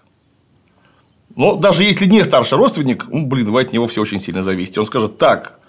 [1.36, 4.80] Но даже если не старший родственник, ну, блин, вы от него все очень сильно зависите.
[4.80, 5.60] Он скажет, так,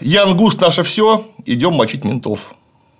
[0.00, 2.54] Ян Густ наше все, идем мочить ментов.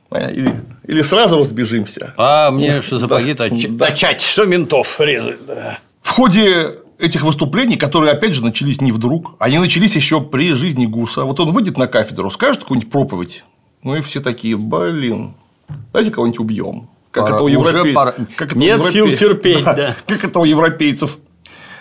[0.08, 0.34] Понятно?
[0.34, 2.14] Или, или сразу разбежимся.
[2.16, 3.86] А мне что сапоги точ- Да.
[3.88, 5.44] точать, что ментов резать.
[5.46, 5.78] да.
[6.12, 10.84] В ходе этих выступлений, которые, опять же, начались не вдруг, они начались еще при жизни
[10.84, 11.24] Гуса.
[11.24, 13.44] Вот он выйдет на кафедру, скажет какую-нибудь проповедь,
[13.82, 15.32] ну и все такие, блин,
[15.90, 16.90] давайте кого-нибудь убьем.
[17.12, 17.94] Как Пора, это у европейцев.
[17.94, 18.14] пора.
[18.54, 19.96] Нет сил терпеть, да.
[20.06, 21.16] Как это у европейцев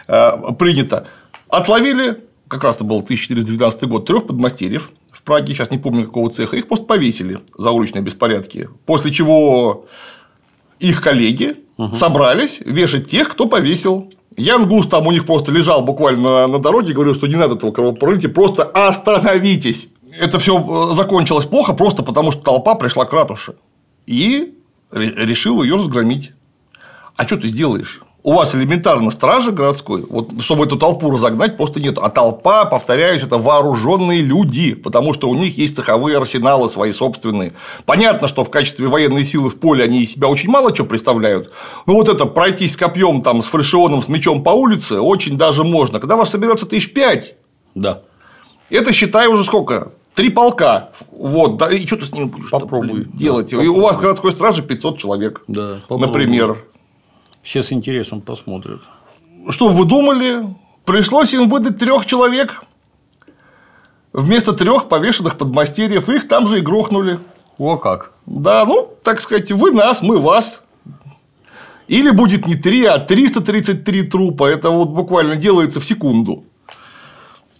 [0.07, 1.07] э, принято.
[1.49, 6.31] Отловили, как раз это был 1412 год, трех подмастерьев в Праге, сейчас не помню какого
[6.31, 8.69] цеха, их просто повесили за уличные беспорядки.
[8.85, 9.87] После чего
[10.81, 11.55] их коллеги
[11.95, 14.11] собрались вешать тех, кто повесил.
[14.37, 17.35] Ян Гус там у них просто лежал буквально на, на дороге и говорил, что не
[17.35, 19.89] надо этого кровопролития, просто остановитесь.
[20.19, 23.55] Это все закончилось плохо просто потому, что толпа пришла к ратуше
[24.05, 24.53] и
[24.91, 26.31] ре- решила ее разгромить.
[27.15, 28.01] А что ты сделаешь?
[28.23, 31.97] У вас элементарно стражи городской, вот, чтобы эту толпу разогнать, просто нет.
[31.99, 37.53] А толпа, повторяюсь, это вооруженные люди, потому что у них есть цеховые арсеналы свои собственные.
[37.87, 41.51] Понятно, что в качестве военной силы в поле они из себя очень мало чего представляют.
[41.87, 45.63] Но вот это пройтись с копьем, там, с фальшионом, с мечом по улице очень даже
[45.63, 45.99] можно.
[45.99, 47.35] Когда вас соберется тысяч пять,
[47.73, 48.01] Да.
[48.69, 49.93] это считай уже сколько?
[50.13, 50.91] Три полка.
[51.11, 52.87] Вот, да, и что ты с ними будешь Попробуй.
[53.05, 53.49] блин, делать?
[53.49, 55.41] Да, и у вас городской страже 500 человек.
[55.47, 56.05] Да, попробуй.
[56.05, 56.65] например.
[57.43, 58.81] Все с интересом посмотрят.
[59.49, 60.43] Что вы думали?
[60.85, 62.63] Пришлось им выдать трех человек.
[64.13, 67.19] Вместо трех повешенных подмастерьев их там же и грохнули.
[67.57, 68.13] О как.
[68.25, 70.63] Да, ну, так сказать, вы нас, мы вас.
[71.87, 74.45] Или будет не 3, а 333 трупа.
[74.45, 76.43] Это вот буквально делается в секунду.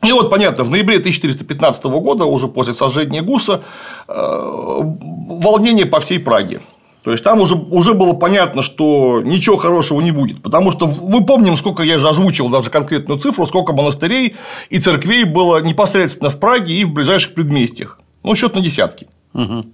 [0.03, 3.63] И вот, понятно, в ноябре 1415 года, уже после сожжения Гуса,
[4.07, 6.61] э, волнение по всей Праге.
[7.03, 10.43] То есть там уже, уже было понятно, что ничего хорошего не будет.
[10.43, 14.35] Потому что мы помним, сколько я же озвучил даже конкретную цифру, сколько монастырей
[14.69, 17.99] и церквей было непосредственно в Праге и в ближайших предместьях.
[18.23, 19.07] Ну, счет на десятки.
[19.33, 19.65] Угу.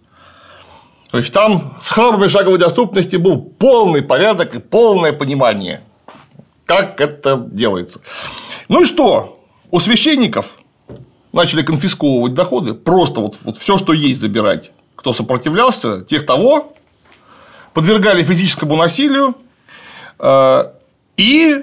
[1.11, 5.81] То есть там с храмами шаговой доступности был полный порядок и полное понимание,
[6.65, 7.99] как это делается.
[8.69, 9.39] Ну и что?
[9.69, 10.57] У священников
[11.33, 14.71] начали конфисковывать доходы, просто вот, вот все, что есть, забирать.
[14.95, 16.73] Кто сопротивлялся, тех того
[17.77, 19.35] подвергали физическому насилию
[20.17, 20.63] э,
[21.15, 21.57] и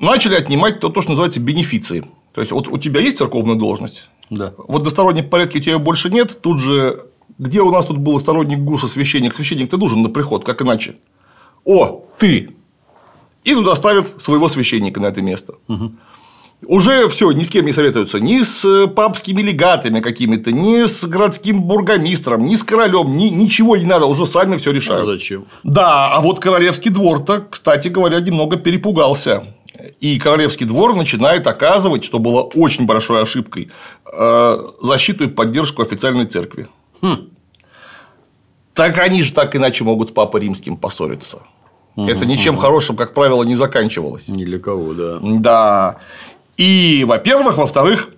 [0.00, 2.04] начали отнимать то, то, что называется бенефиции.
[2.34, 4.52] То есть, вот у тебя есть церковная должность, да.
[4.58, 7.04] в одностороннем порядке у тебя больше нет, тут же
[7.38, 10.96] где у нас тут был сторонник ГУСа, священник, священник, ты нужен на приход, как иначе.
[11.64, 12.56] О, ты!
[13.44, 15.54] И туда ставят своего священника на это место.
[15.68, 15.92] Угу.
[16.66, 21.04] Уже все, ни с кем не советуются, ни с э, папскими легатами какими-то, ни с
[21.04, 25.04] городским бургомистром, ни с королем, ни, ничего не надо, уже сами все решают.
[25.04, 25.44] А зачем?
[25.62, 29.44] Да, а вот королевский двор-то, кстати говоря, немного перепугался.
[30.00, 33.70] И королевский двор начинает оказывать, что было очень большой ошибкой,
[34.12, 36.66] э, защиту и поддержку официальной церкви.
[37.00, 37.28] Хм.
[38.74, 41.38] Так они же так иначе могут с папой римским поссориться.
[41.94, 42.62] Угу, Это ничем угу.
[42.62, 44.28] хорошим, как правило, не заканчивалось.
[44.28, 45.18] Ни для кого, да.
[45.20, 45.96] Да.
[46.58, 48.10] И, во-первых, во-вторых,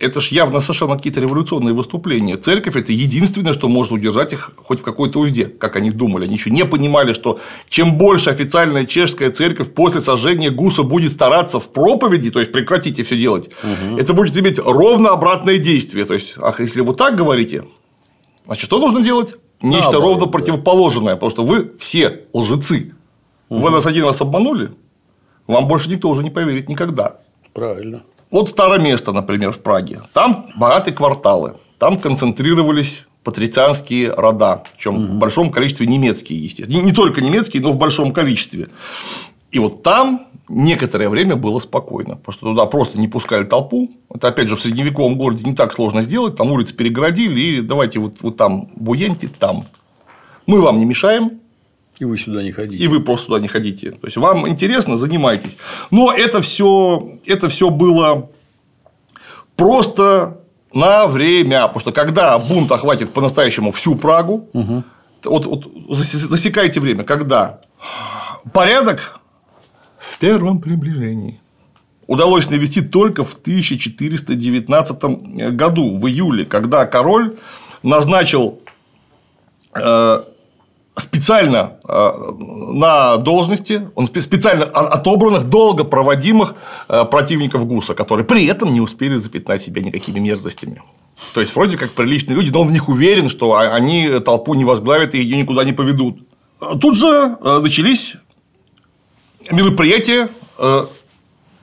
[0.00, 2.36] это ж явно совершенно какие-то революционные выступления.
[2.36, 6.24] Церковь– это единственное, что может удержать их хоть в какой-то узде, как они думали.
[6.24, 11.60] Они еще не понимали, что чем больше официальная чешская церковь после сожжения Гуса будет стараться
[11.60, 13.98] в проповеди, то есть прекратите все делать, угу.
[13.98, 16.06] это будет иметь ровно обратное действие.
[16.06, 17.64] То есть, ах, если вы так говорите,
[18.46, 19.36] значит, что нужно делать?
[19.60, 20.32] Нечто да, ровно да.
[20.32, 22.94] противоположное, потому что вы все лжецы.
[23.50, 23.60] Угу.
[23.60, 24.70] Вы нас один раз обманули,
[25.50, 27.16] вам больше никто уже не поверит никогда.
[27.52, 28.02] Правильно.
[28.30, 30.00] Вот старое место, например, в Праге.
[30.12, 31.54] Там богатые кварталы.
[31.78, 35.12] Там концентрировались патрицианские рода, причем угу.
[35.12, 36.78] в большом количестве немецкие, естественно.
[36.78, 38.68] Не, не только немецкие, но в большом количестве.
[39.50, 43.90] И вот там некоторое время было спокойно, потому что туда просто не пускали толпу.
[44.12, 46.36] Это, опять же, в средневековом городе не так сложно сделать.
[46.36, 49.64] Там улицы перегородили, и давайте вот, вот там буеньте, там.
[50.46, 51.40] Мы вам не мешаем,
[52.00, 52.82] и вы сюда не ходите.
[52.82, 53.90] И вы просто туда не ходите.
[53.90, 55.58] То есть вам интересно, занимайтесь.
[55.90, 58.30] Но это все, это все было
[59.54, 60.40] просто
[60.72, 61.66] на время.
[61.66, 64.82] Потому что когда бунт охватит по-настоящему всю Прагу, угу.
[65.24, 67.60] вот, вот засекайте время, когда
[68.54, 69.20] порядок
[69.98, 71.38] в первом приближении
[72.06, 75.02] удалось навести только в 1419
[75.54, 77.36] году, в июле, когда король
[77.82, 78.58] назначил
[79.74, 80.20] э,
[81.00, 82.10] специально э,
[82.72, 86.54] на должности, он специально отобранных, долго проводимых
[86.88, 90.82] э, противников ГУСа, которые при этом не успели запятнать себя никакими мерзостями.
[91.34, 94.64] То есть, вроде как приличные люди, но он в них уверен, что они толпу не
[94.64, 96.20] возглавят и ее никуда не поведут.
[96.80, 98.16] Тут же э, начались
[99.50, 100.28] мероприятия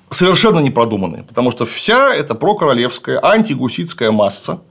[0.10, 4.62] совершенно непродуманные, потому что вся эта прокоролевская антигуситская масса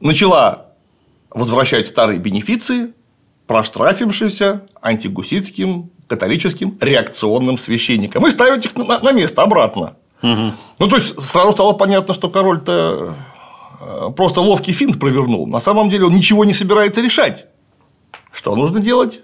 [0.00, 0.68] начала
[1.34, 2.94] возвращать старые бенефиции
[3.46, 9.96] проштрафившимся антигуситским католическим реакционным священникам и ставить их на место обратно.
[10.22, 10.52] Угу.
[10.78, 13.14] Ну, то есть, сразу стало понятно, что король-то
[13.80, 15.46] э, просто ловкий финт провернул.
[15.46, 17.46] На самом деле, он ничего не собирается решать.
[18.32, 19.22] Что нужно делать?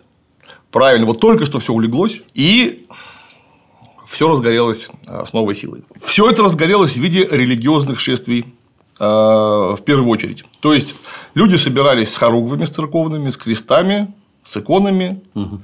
[0.70, 2.86] Правильно, вот только что все улеглось, и
[4.06, 5.84] все разгорелось э, с новой силой.
[6.02, 8.54] Все это разгорелось в виде религиозных шествий
[9.00, 10.44] в первую очередь.
[10.60, 10.94] То есть
[11.34, 15.22] люди собирались с хоругвами, с церковными, с крестами, с иконами.
[15.34, 15.60] Угу.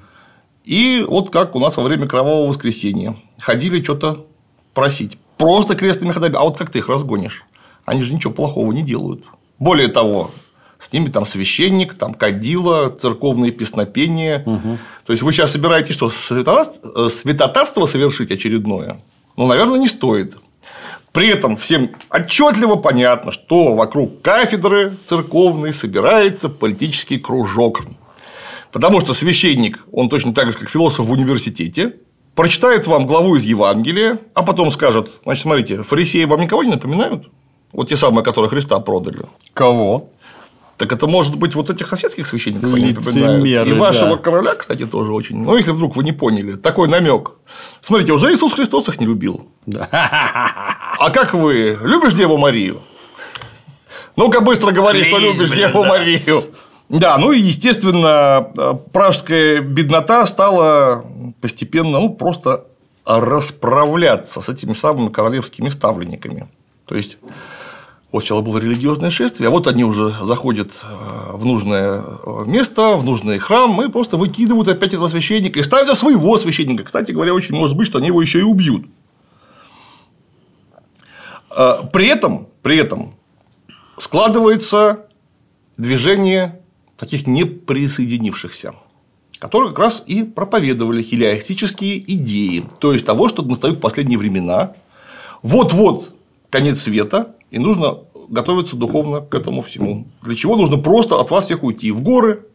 [0.64, 4.24] И вот как у нас во время Кровавого воскресенья ходили что-то
[4.74, 5.18] просить.
[5.36, 6.34] Просто крестными ходами.
[6.36, 7.44] А вот как ты их разгонишь?
[7.84, 9.22] Они же ничего плохого не делают.
[9.58, 10.30] Более того,
[10.80, 14.42] с ними там священник, там кадила, церковные песнопения.
[14.46, 14.78] Угу.
[15.04, 18.96] То есть вы сейчас собираетесь что, святотатство совершить очередное?
[19.36, 20.38] Ну, наверное, не стоит.
[21.16, 27.84] При этом всем отчетливо понятно, что вокруг кафедры церковной собирается политический кружок.
[28.70, 31.94] Потому что священник, он точно так же, как философ в университете,
[32.34, 37.30] прочитает вам главу из Евангелия, а потом скажет, значит, смотрите, фарисеи вам никого не напоминают?
[37.72, 39.20] Вот те самые, которые Христа продали.
[39.54, 40.10] Кого?
[40.76, 43.68] Так это может быть вот этих соседских священников они напоминают.
[43.68, 44.22] И вашего да.
[44.22, 45.38] короля, кстати, тоже очень.
[45.38, 47.32] Ну, если вдруг вы не поняли, такой намек.
[47.80, 49.48] Смотрите, уже Иисус Христос их не любил.
[49.66, 49.88] Да.
[50.98, 51.78] А как вы?
[51.82, 52.80] Любишь Деву Марию?
[54.16, 55.88] Ну-ка быстро говори, Клизь, что любишь блин, Деву да.
[55.88, 56.44] Марию.
[56.88, 58.50] Да, ну и, естественно,
[58.92, 61.04] пражская беднота стала
[61.42, 62.64] постепенно, ну, просто
[63.04, 66.48] расправляться с этими самыми королевскими ставленниками.
[66.86, 67.18] То есть,
[68.16, 72.96] вот сначала было религиозное шествие, а вот они уже заходят э, в нужное э, место,
[72.96, 76.84] в нужный храм, и просто выкидывают опять этого священника и ставят своего священника.
[76.84, 78.86] Кстати говоря, очень может быть, что они его еще и убьют.
[81.54, 83.14] Э, при этом, при этом
[83.98, 85.06] складывается
[85.76, 86.62] движение
[86.96, 88.76] таких неприсоединившихся,
[89.38, 94.72] которые как раз и проповедовали хилиастические идеи, то есть того, что настают последние времена,
[95.42, 96.14] вот-вот
[96.48, 97.98] конец света, и нужно
[98.28, 100.06] готовиться духовно к этому всему.
[100.22, 102.46] Для чего нужно просто от вас всех уйти в горы.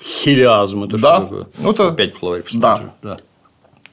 [0.00, 1.16] Хилиазм это Да.
[1.16, 1.46] что такое?
[1.58, 2.72] Ну, это- Опять в словарь Да.
[2.76, 2.90] посмотрю.
[3.02, 3.16] да.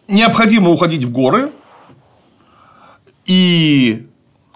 [0.07, 1.51] Необходимо уходить в горы
[3.25, 4.07] и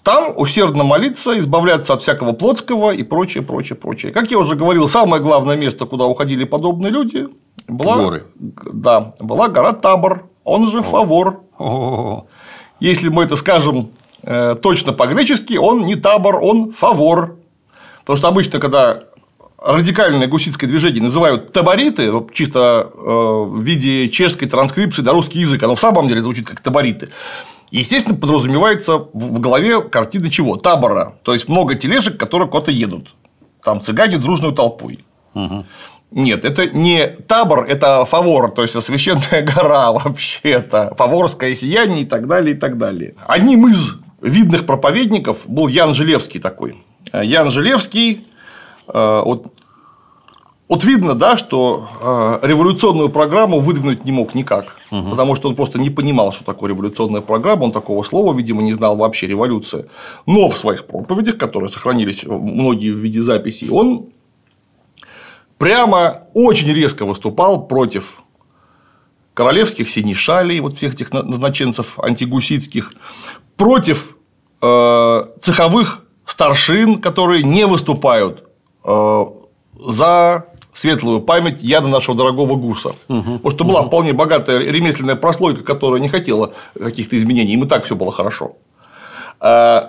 [0.04, 4.12] там усердно молиться, избавляться от всякого плотского и прочее, прочее, прочее.
[4.12, 7.28] Как я уже говорил, самое главное место, куда уходили подобные люди,
[7.68, 8.24] была, Горы.
[8.36, 11.42] Да, была гора Табор, он же Фавор.
[11.58, 12.26] О,
[12.80, 13.90] Если мы это скажем
[14.24, 17.38] точно по-гречески, он не табор, он фавор.
[18.00, 19.04] Потому что обычно, когда
[19.58, 25.76] радикальное гуситское движение называют табориты, чисто э, в виде чешской транскрипции на русский язык, оно
[25.76, 27.10] в самом деле звучит как табориты.
[27.70, 30.56] Естественно, подразумевается в голове картина чего?
[30.56, 31.16] Табора.
[31.24, 33.14] То есть много тележек, которые куда-то едут.
[33.64, 35.04] Там цыгане дружной толпой.
[36.10, 42.28] Нет, это не табор, это фавор, то есть священная гора вообще-то, фаворское сияние и так
[42.28, 43.16] далее, и так далее.
[43.28, 46.84] Одним из видных проповедников был Ян Желевский такой.
[47.12, 48.26] Э, Ян Желевский,
[48.88, 49.54] э, вот,
[50.68, 55.80] вот видно, да, что э, революционную программу выдвинуть не мог никак, потому что он просто
[55.80, 59.86] не понимал, что такое революционная программа, он такого слова, видимо, не знал вообще революция.
[60.26, 64.08] Но в своих проповедях, которые сохранились многие в виде записей, он
[65.58, 68.22] прямо очень резко выступал против
[69.38, 72.92] королевских синешалей, вот всех этих назначенцев антигуситских,
[73.56, 74.18] против
[74.64, 78.46] э, цеховых старшин, которые не выступают
[78.84, 79.26] э,
[79.80, 82.94] за светлую память яда нашего дорогого гуса.
[83.08, 87.86] Потому что была вполне богатая ремесленная прослойка, которая не хотела каких-то изменений, им и так
[87.86, 88.58] все было хорошо.
[89.40, 89.82] Э,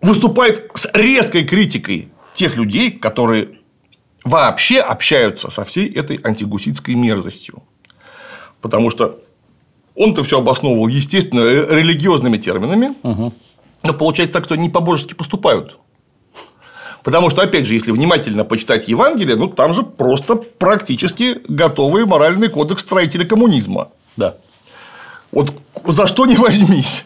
[0.00, 3.58] Выступает с резкой критикой тех людей, которые
[4.22, 7.64] вообще общаются со всей этой антигуситской мерзостью.
[8.60, 9.20] Потому что
[9.94, 12.94] он-то все обосновывал, естественно, ре- религиозными терминами,
[13.82, 15.78] но получается так, что они по-божески поступают.
[17.04, 22.48] Потому что, опять же, если внимательно почитать Евангелие, ну там же просто практически готовый моральный
[22.48, 23.88] кодекс строителя коммунизма.
[24.16, 24.36] Да.
[25.30, 25.52] Вот
[25.86, 27.04] за что не возьмись.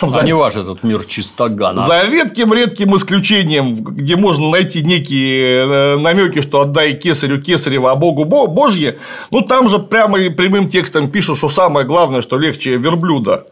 [0.00, 1.80] Там за- А не ваш этот мир чистогана.
[1.80, 8.46] За редким-редким исключением, где можно найти некие намеки, что отдай кесарю кесарева, а Богу Бо-
[8.46, 8.98] Божье,
[9.30, 13.46] ну там же прямо и прямым текстом пишут, что самое главное, что легче верблюда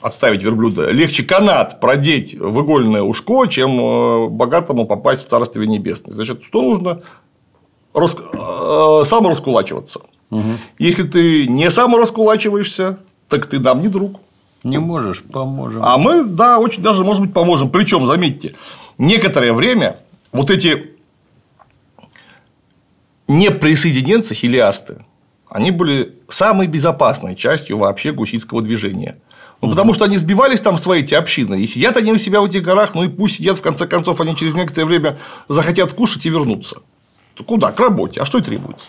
[0.00, 6.12] отставить верблюда, легче канат продеть в игольное ушко, чем э, богатому попасть в Царствие Небесное.
[6.12, 7.02] Значит, что нужно?
[7.94, 8.16] Рас...
[8.16, 10.00] э, Самораскулачиваться.
[10.80, 12.98] Если ты не самораскулачиваешься,
[13.28, 14.18] так ты нам не друг.
[14.64, 15.82] Не можешь, поможем.
[15.84, 17.70] А мы, да, очень даже, может быть, поможем.
[17.70, 18.54] Причем, заметьте,
[18.96, 19.98] некоторое время
[20.30, 20.92] вот эти
[23.26, 25.04] неприсоединенцы, хилиасты,
[25.48, 29.18] они были самой безопасной частью вообще гуситского движения.
[29.60, 32.40] Ну, потому что они сбивались там в свои эти общины, и сидят они у себя
[32.40, 35.92] в этих горах, ну и пусть сидят, в конце концов, они через некоторое время захотят
[35.92, 36.78] кушать и вернуться.
[37.34, 37.70] То куда?
[37.70, 38.20] К работе.
[38.20, 38.86] А что и требуется?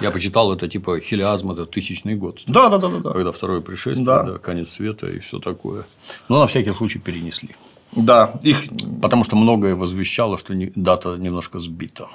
[0.00, 2.42] Я почитал это типа хилиазм, это тысячный год.
[2.46, 3.12] Да, да, да, да, да.
[3.12, 4.22] Когда второе пришествие, Да.
[4.22, 4.38] да.
[4.38, 5.84] конец света и все такое.
[6.28, 7.50] Но на всякий случай перенесли.
[7.96, 8.58] Да, их
[9.02, 12.06] Потому что многое возвещало, что дата немножко сбита.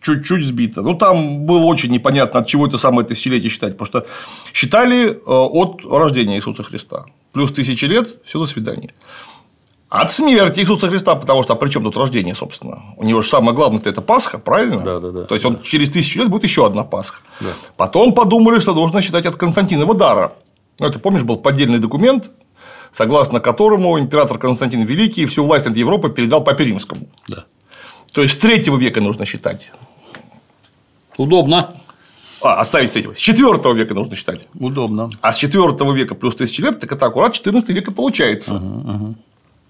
[0.00, 0.82] чуть-чуть сбито.
[0.82, 3.76] Ну, там было очень непонятно, от чего это самое тысячелетие считать.
[3.76, 4.06] Потому что
[4.54, 7.04] считали э, от рождения Иисуса Христа.
[7.32, 8.90] Плюс тысячи лет, все, до свидания.
[9.88, 12.82] От смерти Иисуса Христа, потому что, а при чем тут рождение, собственно?
[12.96, 14.80] У него же самое главное это Пасха, правильно?
[14.80, 15.24] Да, да, да.
[15.24, 17.20] То есть, он через тысячу лет будет еще одна Пасха.
[17.40, 17.48] Да.
[17.76, 20.32] Потом подумали, что нужно считать от Константинова дара.
[20.78, 22.30] Ну, это, помнишь, был поддельный документ,
[22.92, 27.08] согласно которому император Константин Великий всю власть над Европой передал Папе Римскому.
[27.26, 27.46] Да.
[28.12, 29.72] То есть, с третьего века нужно считать.
[31.16, 31.74] Удобно.
[32.42, 33.14] А, оставить с третьего.
[33.14, 34.46] С четвертого века нужно считать.
[34.54, 35.08] Удобно.
[35.22, 38.60] А с четвертого века плюс тысячи лет, так это аккурат 14 века получается.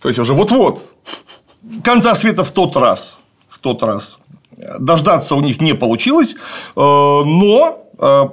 [0.00, 0.82] То есть уже вот-вот.
[1.82, 3.18] Конца света в тот раз.
[3.48, 4.18] В тот раз.
[4.78, 6.36] Дождаться у них не получилось, э,
[6.76, 8.24] но э,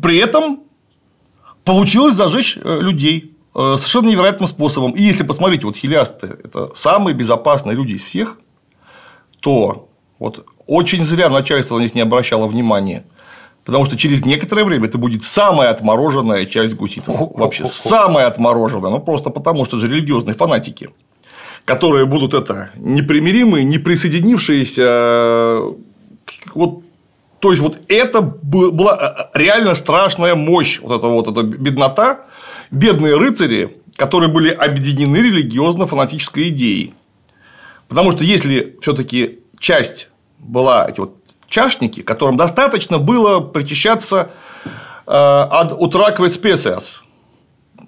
[0.00, 0.60] при этом
[1.64, 4.92] получилось зажечь э, людей совершенно невероятным способом.
[4.92, 8.38] И если посмотреть, вот хилиасты– это самые безопасные люди из всех,
[9.40, 13.04] то вот очень зря начальство на них не обращало внимания.
[13.64, 17.32] Потому что через некоторое время это будет самая отмороженная часть гуситов.
[17.34, 18.90] Вообще самая отмороженная.
[18.90, 20.90] Ну, просто потому, что это же религиозные фанатики,
[21.64, 24.82] которые будут это непримиримые, не присоединившиеся.
[24.84, 25.72] э,
[26.54, 26.82] Вот,
[27.38, 32.26] то есть, вот это была э, реально страшная мощь, вот эта вот эта беднота,
[32.72, 36.94] бедные рыцари, которые были объединены религиозно-фанатической идеей.
[37.88, 40.08] Потому что если все-таки часть
[40.38, 41.21] была эти вот
[41.52, 44.30] чашники, которым достаточно было причащаться
[44.64, 47.02] э, от утраквет специас,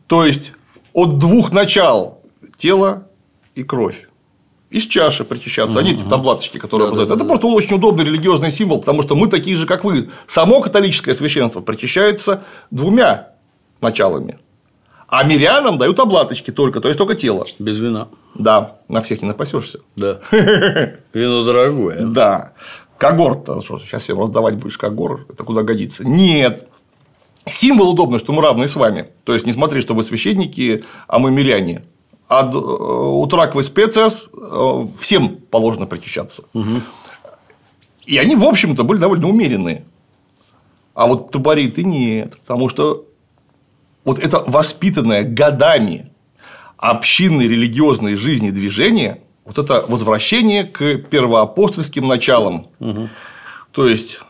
[0.07, 0.53] то есть
[0.93, 2.21] от двух начал
[2.59, 3.09] тело
[3.55, 4.09] и кровь.
[4.71, 7.15] Из чаши причащаться, они эти таблаточки, которые вот это.
[7.15, 10.11] Это просто очень удобный религиозный символ, потому что мы такие же, как вы.
[10.27, 13.31] Само католическое священство причащается двумя
[13.81, 14.39] началами.
[15.07, 17.47] А мирянам дают облаточки только, то есть только тело.
[17.61, 18.09] Без вина.
[18.35, 19.79] Да, на всех не напасешься.
[19.95, 20.19] Да.
[21.13, 22.05] Вино дорогое.
[22.05, 22.53] Да.
[22.99, 26.07] Когорт-то, что, сейчас всем раздавать будешь когор, это куда годится.
[26.07, 26.69] Нет.
[27.47, 29.09] Символ удобный, что мы равны с вами.
[29.25, 31.85] То есть, не смотри, что вы священники, а мы миряне.
[32.29, 36.45] А д- э, утрак в специас э, всем положено причащаться.
[38.07, 39.85] И они, в общем-то, были довольно умеренные.
[40.95, 42.39] А вот табориты нет.
[42.41, 43.05] Потому что
[44.05, 46.11] вот это воспитанное годами
[46.79, 52.69] общинной религиозной жизни движение, вот это возвращение к первоапостольским началам.
[53.73, 54.21] То есть,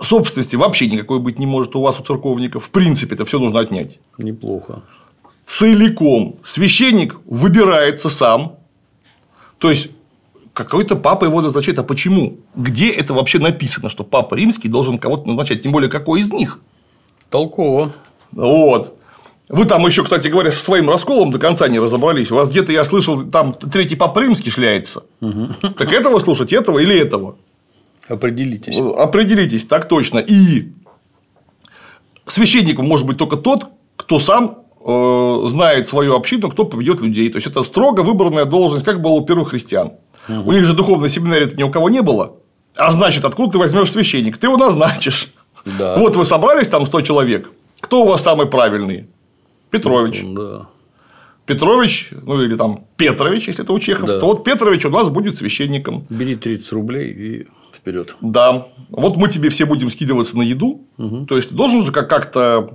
[0.00, 2.64] собственности вообще никакой быть не может у вас, у церковников.
[2.64, 3.98] В принципе, это все нужно отнять.
[4.18, 4.82] Неплохо.
[5.46, 6.36] Целиком.
[6.44, 8.56] Священник выбирается сам.
[9.58, 9.90] То есть,
[10.52, 11.78] какой-то папа его назначает.
[11.78, 12.38] А почему?
[12.54, 15.62] Где это вообще написано, что папа римский должен кого-то назначать?
[15.62, 16.58] Тем более, какой из них?
[17.30, 17.92] Толково.
[18.32, 18.95] Вот.
[19.48, 22.32] Вы там еще, кстати говоря, со своим расколом до конца не разобрались.
[22.32, 25.04] У вас где-то, я слышал, там третий папа римский шляется.
[25.60, 27.36] Так этого слушать, этого или этого?
[28.08, 28.78] Определитесь.
[28.78, 30.18] Определитесь, так точно.
[30.18, 30.72] И
[32.26, 33.66] священником может быть только тот,
[33.96, 37.28] кто сам э, знает свою общину, кто поведет людей.
[37.30, 39.92] То есть это строго выбранная должность, как было у первых христиан.
[40.28, 42.36] У них же духовной семинарии ни у кого не было.
[42.76, 44.38] А значит, откуда ты возьмешь священник?
[44.38, 45.28] Ты его назначишь.
[45.78, 45.96] Да.
[45.96, 47.50] Вот вы собрались там 100 человек.
[47.80, 49.06] Кто у вас самый правильный?
[49.70, 50.22] Петрович.
[50.24, 50.66] Да.
[51.44, 54.18] Петрович, ну или там Петрович, если это у чехов, Да.
[54.18, 56.04] то вот Петрович у нас будет священником.
[56.10, 58.16] Бери 30 рублей и вперед.
[58.20, 58.66] Да.
[58.88, 60.84] Вот мы тебе все будем скидываться на еду.
[61.28, 62.74] То есть, ты должен же как- как-то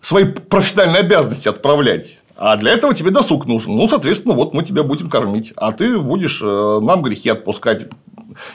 [0.00, 2.18] свои профессиональные обязанности отправлять.
[2.36, 3.76] А для этого тебе досуг нужен.
[3.76, 5.52] Ну, соответственно, вот мы тебя будем кормить.
[5.56, 7.86] А ты будешь э, нам грехи отпускать.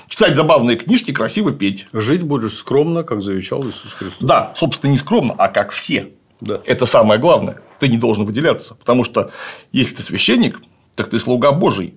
[0.08, 1.88] Читать забавные книжки, красиво петь.
[1.94, 4.18] Жить будешь скромно, как завещал Иисус Христос.
[4.28, 6.14] Да, собственно, не скромно, а как все.
[6.42, 6.62] Да.
[6.66, 7.60] Это самое главное.
[7.80, 8.76] Ты не должен выделяться.
[8.76, 9.32] Потому что
[9.72, 10.62] если ты священник,
[10.96, 11.96] так ты слуга Божий.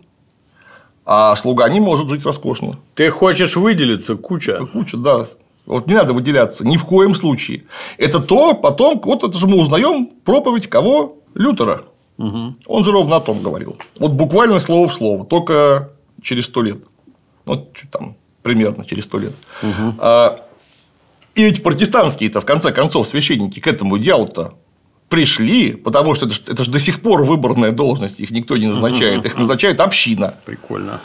[1.04, 2.78] А слуга не может жить роскошно.
[2.94, 4.66] Ты хочешь выделиться, куча.
[4.66, 5.26] Куча, да.
[5.64, 7.64] Вот не надо выделяться ни в коем случае.
[7.98, 11.18] Это то, потом, вот это же мы узнаем проповедь кого?
[11.34, 11.82] Лютера.
[12.18, 13.76] Он же ровно о том говорил.
[13.98, 16.78] Вот буквально слово в слово, только через сто лет.
[17.44, 19.34] Ну, чуть там, примерно через сто лет.
[19.98, 20.40] А,
[21.38, 24.54] и ведь протестантские-то, в конце концов, священники к этому делу-то
[25.08, 29.24] пришли, потому что это это ж до сих пор выборная должность, их никто не назначает,
[29.24, 30.34] их назначает община.
[30.44, 31.00] Прикольно.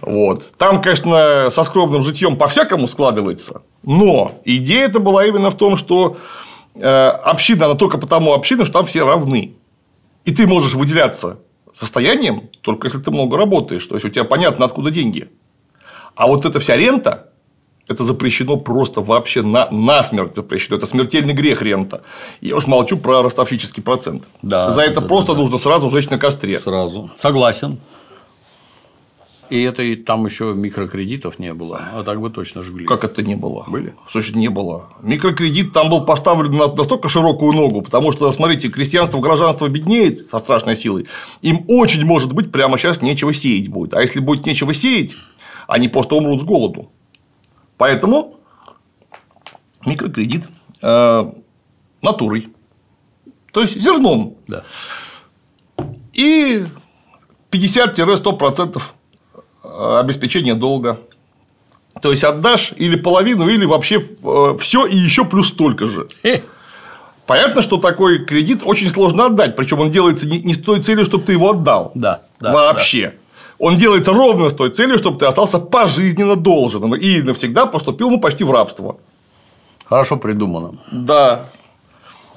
[0.00, 0.54] Вот.
[0.58, 6.16] Там, конечно, со скромным житьем по-всякому складывается, но идея это была именно в том, что
[6.74, 9.54] э, община, она только потому община, что там все равны.
[10.24, 11.38] И ты можешь выделяться
[11.72, 15.28] состоянием, только если ты много работаешь, то есть у тебя понятно, откуда деньги.
[16.16, 17.25] А вот эта вся рента,
[17.88, 20.76] это запрещено просто вообще на, насмерть запрещено.
[20.76, 22.02] Это смертельный грех рента.
[22.40, 24.24] Я уж молчу про ростовщический процент.
[24.42, 25.38] Да, За это да, просто да.
[25.38, 26.58] нужно сразу жечь на костре.
[26.58, 27.10] Сразу.
[27.16, 27.78] Согласен.
[29.48, 31.80] И это и там еще микрокредитов не было.
[31.94, 32.84] А так бы точно жгли.
[32.84, 33.64] Как это не было?
[33.68, 33.94] Были?
[34.08, 34.88] Слушай, не было.
[35.02, 40.38] Микрокредит там был поставлен на настолько широкую ногу, потому что, смотрите, крестьянство, гражданство беднеет со
[40.40, 41.06] страшной силой.
[41.42, 43.94] Им очень, может быть, прямо сейчас нечего сеять будет.
[43.94, 45.14] А если будет нечего сеять,
[45.68, 46.90] они просто умрут с голоду.
[47.76, 48.38] Поэтому
[49.84, 50.48] микрокредит
[50.82, 51.32] э,
[52.02, 52.48] натурой.
[53.52, 54.36] То есть зерном.
[54.48, 54.64] Да.
[56.12, 56.66] И
[57.50, 58.80] 50-100%
[59.98, 61.00] обеспечения долга.
[62.02, 64.02] То есть отдашь или половину, или вообще
[64.58, 66.08] все и еще плюс столько же.
[67.26, 71.24] Понятно, что такой кредит очень сложно отдать, причем он делается не, с той целью, чтобы
[71.24, 71.90] ты его отдал.
[71.94, 73.14] Да, да, Вообще.
[73.58, 78.20] Он делается ровно с той целью, чтобы ты остался пожизненно должен и навсегда поступил ну,
[78.20, 78.98] почти в рабство.
[79.84, 80.78] Хорошо придумано.
[80.92, 81.48] Да.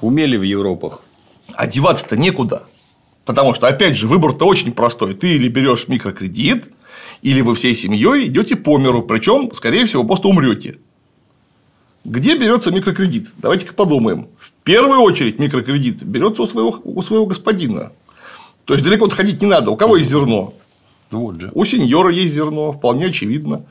[0.00, 1.02] Умели в Европах.
[1.54, 2.62] А деваться-то некуда.
[3.26, 5.14] Потому что, опять же, выбор-то очень простой.
[5.14, 6.70] Ты или берешь микрокредит,
[7.22, 10.78] или вы всей семьей идете по миру, причем, скорее всего, просто умрете.
[12.04, 13.30] Где берется микрокредит?
[13.36, 14.28] Давайте-ка подумаем.
[14.38, 17.92] В первую очередь микрокредит берется у своего, у своего господина.
[18.64, 19.70] То есть далеко ходить не надо.
[19.70, 20.54] У кого есть зерно?
[21.10, 21.50] Вот же.
[21.54, 23.64] У сеньора есть зерно, вполне очевидно.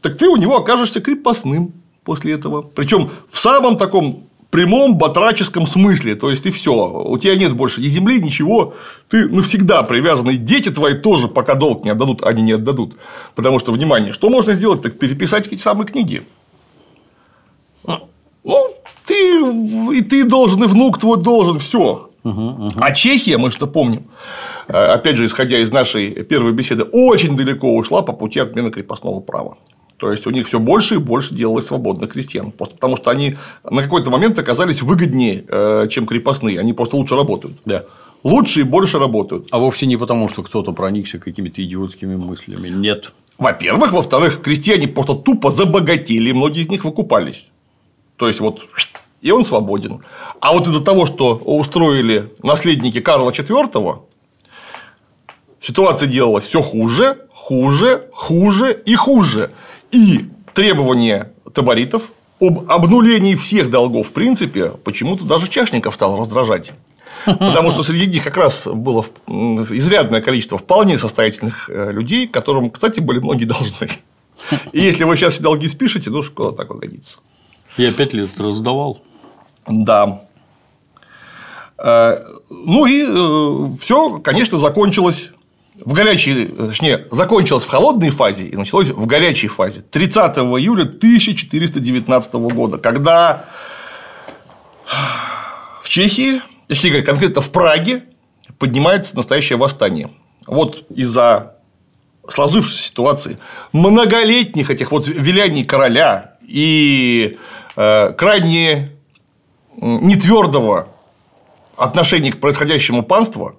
[0.00, 1.72] Так ты у него окажешься крепостным
[2.04, 2.62] после этого.
[2.62, 6.14] Причем в самом таком прямом батраческом смысле.
[6.14, 8.74] То есть ты все, у тебя нет больше ни земли, ничего,
[9.08, 12.96] ты навсегда привязан, и дети твои тоже, пока долг не отдадут, они не отдадут.
[13.34, 14.82] Потому что, внимание, что можно сделать?
[14.82, 16.26] Так переписать эти самые книги.
[17.86, 18.74] Ну,
[19.06, 19.40] ты
[19.96, 22.10] и ты должен, и внук твой должен, все.
[22.24, 24.04] А Чехия, мы что помним,
[24.68, 29.20] э, опять же, исходя из нашей первой беседы, очень далеко ушла по пути отмены крепостного
[29.20, 29.56] права.
[29.96, 32.50] То есть у них все больше и больше делалось свободных крестьян.
[32.50, 36.58] Просто потому что они на какой-то момент оказались выгоднее, э, чем крепостные.
[36.58, 37.58] Они просто лучше работают.
[37.64, 37.84] Да.
[38.24, 39.48] Лучше и больше работают.
[39.50, 42.68] А вовсе не потому, что кто-то проникся какими-то идиотскими мыслями.
[42.68, 43.12] Нет.
[43.38, 43.92] Во-первых.
[43.92, 47.52] Во-вторых, крестьяне просто тупо забогатели, и многие из них выкупались.
[48.16, 48.66] То есть, вот
[49.22, 50.02] и он свободен.
[50.40, 54.00] А вот из-за того, что устроили наследники Карла IV,
[55.60, 59.52] ситуация делалась все хуже, хуже, хуже и хуже.
[59.92, 62.02] И требования таборитов
[62.40, 66.72] об обнулении всех долгов, в принципе, почему-то даже чашников стало раздражать.
[67.24, 72.98] Потому что среди них как раз было изрядное количество вполне состоятельных э, людей, которым, кстати,
[72.98, 73.88] были многие должны.
[74.72, 77.20] И если вы сейчас все долги спишете, ну что такое годится.
[77.76, 79.00] Я пять лет раздавал.
[79.66, 80.22] Да.
[81.78, 82.16] Э,
[82.50, 85.30] ну и все, конечно, закончилось
[85.84, 92.34] в горячей, точнее, закончилось в холодной фазе и началось в горячей фазе 30 июля 1419
[92.34, 93.46] года, когда
[95.82, 98.04] в Чехии, точнее конкретно в Праге
[98.58, 100.10] поднимается настоящее восстание.
[100.46, 101.56] Вот из-за
[102.28, 103.38] сложившейся ситуации
[103.72, 107.38] многолетних этих вот виляний короля и
[107.76, 108.91] э, крайне
[109.82, 110.88] нетвердого
[111.76, 113.56] отношения к происходящему панства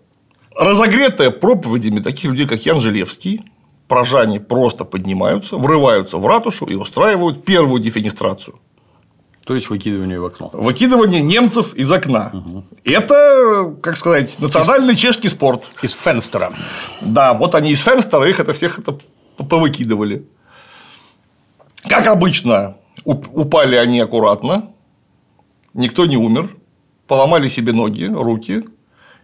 [0.56, 3.42] разогретая проповедями таких людей, как Ян Желевский,
[3.88, 8.60] прожане просто поднимаются, врываются в ратушу и устраивают первую дефенестрацию.
[9.46, 10.50] То есть выкидывание в окно.
[10.54, 12.32] Выкидывание немцев из окна.
[12.34, 12.64] Угу.
[12.86, 15.00] Это, как сказать, национальный из...
[15.00, 15.70] чешский спорт.
[15.82, 16.54] Из Фенстера.
[17.02, 18.98] Да, вот они из Фенстера, их это всех это
[19.38, 20.26] повыкидывали.
[21.90, 24.70] Как обычно, упали они аккуратно,
[25.74, 26.56] никто не умер,
[27.08, 28.66] поломали себе ноги, руки,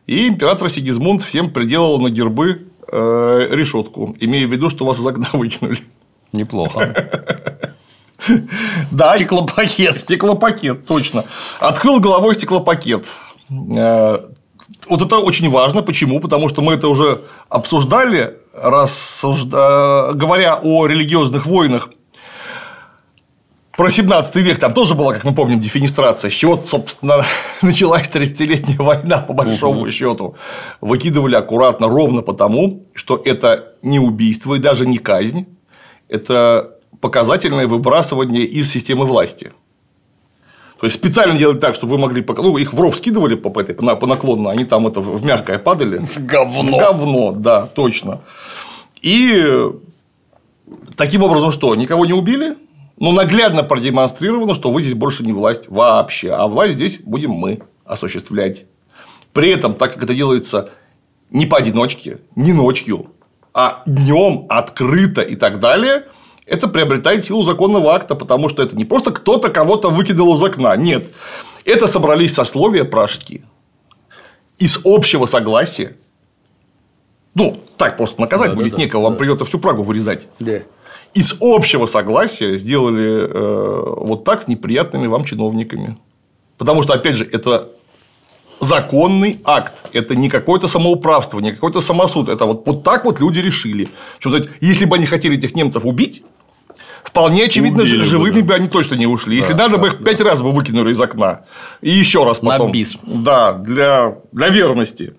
[0.08, 5.06] и император Сигизмунд всем приделал на гербы э, решетку, имея в виду, что вас из
[5.06, 5.78] окна выкинули.
[6.32, 7.34] Неплохо.
[8.92, 9.16] Да.
[9.16, 9.96] Стеклопакет.
[10.00, 11.24] Стеклопакет, точно.
[11.60, 13.08] Открыл головой стеклопакет.
[13.50, 14.20] Э,
[14.88, 15.82] вот это очень важно.
[15.82, 16.20] Почему?
[16.20, 20.12] Потому что мы это уже обсуждали, рассужда...
[20.14, 21.90] говоря о религиозных войнах
[23.78, 27.26] про 17 век там тоже была, как мы помним, дефинистрация, с чего, собственно,
[27.62, 29.92] началась 30-летняя война, по большому угу.
[29.92, 30.36] счету.
[30.82, 35.48] Выкидывали аккуратно ровно потому, что это не убийство и даже не казнь,
[36.10, 39.52] это показательное выбрасывание из системы власти.
[40.80, 43.76] То есть специально делать так, чтобы вы могли ну, их в ров скидывали по, этой,
[43.76, 46.00] по наклонно, они там это в мягкое падали.
[46.00, 46.78] В говно.
[46.78, 48.22] В говно, да, точно.
[49.02, 49.72] И
[50.96, 51.76] таким образом что?
[51.76, 52.56] Никого не убили?
[53.00, 57.62] Ну, наглядно продемонстрировано, что вы здесь больше не власть вообще, а власть здесь будем мы
[57.86, 58.66] осуществлять.
[59.32, 60.70] При этом, так как это делается
[61.30, 63.12] не поодиночке, не ночью,
[63.54, 66.08] а днем открыто и так далее,
[66.46, 70.76] это приобретает силу законного акта, потому что это не просто кто-то кого-то выкинул из окна.
[70.76, 71.08] Нет.
[71.64, 73.44] Это собрались сословия пражские
[74.58, 75.96] из общего согласия.
[77.34, 79.20] Ну, так просто наказать да, будет да, некого, да, вам да.
[79.20, 80.28] придется всю Прагу вырезать.
[80.40, 80.64] Да
[81.14, 85.98] из общего согласия сделали э, вот так с неприятными вам чиновниками.
[86.58, 87.70] Потому что, опять же, это
[88.60, 89.74] законный акт.
[89.94, 92.30] Это не какое-то самоуправство, не какой-то самосуд.
[92.30, 93.90] Это вот, вот так вот люди решили.
[94.20, 96.24] Причем, если бы они хотели этих немцев убить,
[97.04, 98.48] вполне очевидно, Убили живыми бы, да.
[98.48, 99.36] бы они точно не ушли.
[99.36, 100.26] Если да, надо да, бы их пять да.
[100.26, 101.42] раз бы выкинули из окна.
[101.82, 102.68] И еще раз потом.
[102.68, 102.98] На бис.
[103.04, 105.14] Да, для, для верности.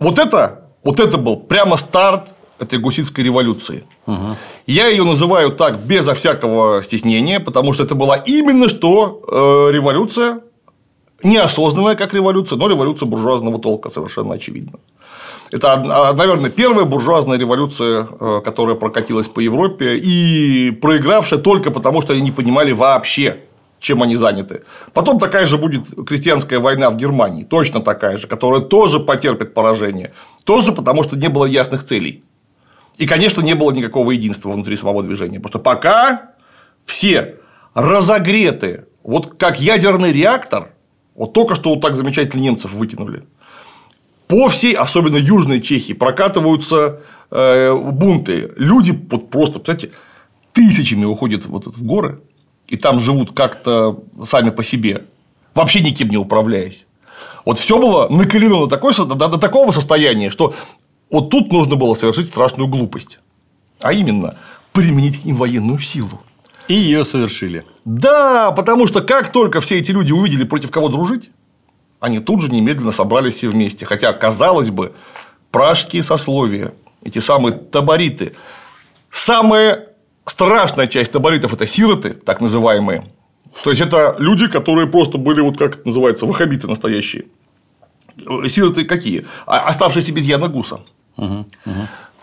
[0.00, 3.84] Вот это, вот это был прямо старт этой гуситской революции.
[4.06, 4.36] Угу.
[4.66, 10.40] Я ее называю так безо всякого стеснения, потому что это была именно что э, революция,
[11.22, 14.78] неосознанная как революция, но революция буржуазного толка, совершенно очевидно.
[15.52, 22.02] Это, а, наверное, первая буржуазная революция, э, которая прокатилась по Европе и проигравшая только потому,
[22.02, 23.40] что они не понимали вообще,
[23.78, 24.64] чем они заняты.
[24.92, 30.12] Потом такая же будет крестьянская война в Германии, точно такая же, которая тоже потерпит поражение.
[30.44, 32.24] Тоже потому, что не было ясных целей.
[32.96, 35.38] И, конечно, не было никакого единства внутри самого движения.
[35.38, 36.30] Потому что пока
[36.84, 37.36] все
[37.74, 40.72] разогреты, вот как ядерный реактор,
[41.14, 43.24] вот только что вот так замечательно немцев вытянули.
[44.28, 48.52] По всей, особенно Южной Чехии, прокатываются э, бунты.
[48.56, 49.92] Люди вот просто, кстати,
[50.52, 52.20] тысячами уходят вот в горы,
[52.66, 55.04] и там живут как-то сами по себе,
[55.54, 56.86] вообще никем не управляясь.
[57.44, 60.54] Вот все было накалено до, такой, до, до такого состояния, что
[61.10, 63.20] вот тут нужно было совершить страшную глупость.
[63.80, 64.36] А именно,
[64.72, 66.22] применить к ним военную силу.
[66.68, 67.64] И ее совершили.
[67.84, 71.30] Да, потому что как только все эти люди увидели против кого дружить,
[72.00, 73.86] они тут же немедленно собрались все вместе.
[73.86, 74.92] Хотя, казалось бы,
[75.50, 78.34] пражские сословия, эти самые табориты,
[79.10, 79.88] самая
[80.24, 83.06] страшная часть таборитов– это сироты, так называемые.
[83.62, 87.26] То есть, это люди, которые просто были, вот как это называется, ваххабиты настоящие.
[88.48, 89.26] Сироты какие?
[89.46, 90.80] А, Оставшиеся без Яна Гуса.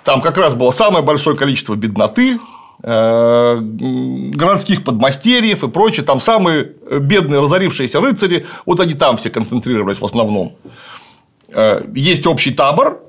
[0.03, 2.39] Там как раз было самое большое количество бедноты,
[2.81, 9.99] э, городских подмастерьев и прочее, там самые бедные разорившиеся рыцари, вот они там все концентрировались
[9.99, 10.57] в основном.
[11.49, 13.01] Э, есть общий табор,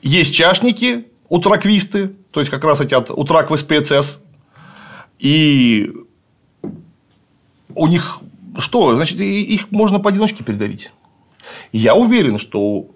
[0.00, 4.20] есть чашники, утраквисты, то есть как раз эти от утраквы спецс,
[5.18, 5.92] и
[7.74, 8.20] у них
[8.58, 10.90] что, значит, их можно поодиночке передавить.
[11.72, 12.86] Я уверен, что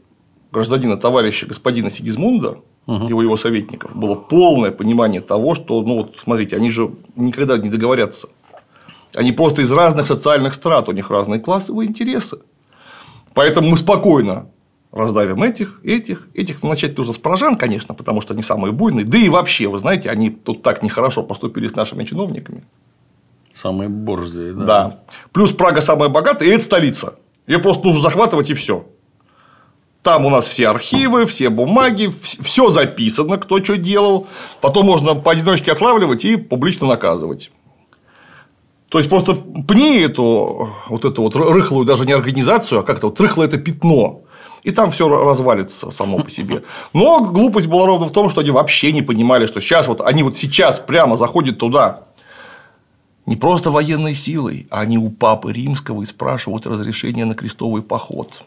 [0.53, 3.09] гражданина товарища господина Сигизмунда угу.
[3.09, 7.68] его его советников было полное понимание того, что, ну вот смотрите, они же никогда не
[7.68, 8.28] договорятся.
[9.14, 12.38] Они просто из разных социальных страт, у них разные классовые интересы.
[13.34, 14.46] Поэтому мы спокойно
[14.92, 16.62] раздавим этих, этих, этих.
[16.62, 19.05] Ну, начать нужно с прожан, конечно, потому что они самые буйные.
[19.05, 22.64] Да и вообще, вы знаете, они тут так нехорошо поступили с нашими чиновниками.
[23.53, 24.64] Самые борзые, да.
[24.64, 25.01] Да.
[25.32, 27.14] Плюс Прага самая богатая, и это столица.
[27.46, 28.86] Ее просто нужно захватывать и все.
[30.03, 34.28] Там у нас все архивы, все бумаги, все записано, кто что делал.
[34.61, 37.51] Потом можно поодиночке отлавливать и публично наказывать.
[38.88, 43.20] То есть просто пни эту вот эту вот рыхлую даже не организацию, а как-то вот
[43.20, 44.22] рыхлое это пятно.
[44.62, 46.64] И там все развалится само по себе.
[46.92, 50.22] Но глупость была ровно в том, что они вообще не понимали, что сейчас вот они
[50.22, 52.05] вот сейчас прямо заходят туда
[53.26, 58.42] не просто военной силой, а они у папы римского и спрашивают разрешение на крестовый поход.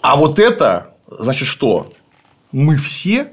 [0.00, 1.92] А вот это, значит, что?
[2.52, 3.32] Мы все,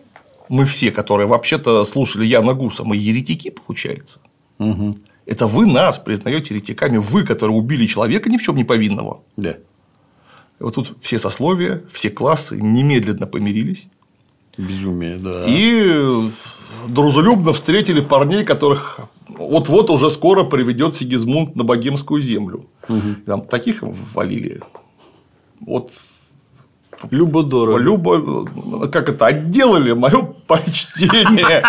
[0.49, 4.19] мы все, которые вообще-то слушали Яна Гуса, мы еретики, получается.
[4.59, 4.93] Угу.
[5.25, 9.21] Это вы нас признаете еретиками, вы, которые убили человека ни в чем не повинного.
[9.37, 9.51] Да.
[10.59, 13.87] И вот тут все сословия, все классы немедленно помирились.
[14.57, 15.43] Безумие, да.
[15.47, 16.29] И
[16.87, 22.67] дружелюбно встретили парней, которых вот-вот уже скоро приведет Сигизмунд на богемскую землю.
[22.87, 23.15] Угу.
[23.25, 24.61] Там таких валили.
[25.59, 25.91] Вот
[27.11, 27.77] Любо дорого.
[27.77, 28.45] Любо,
[28.91, 31.63] как это, отделали мое почтение.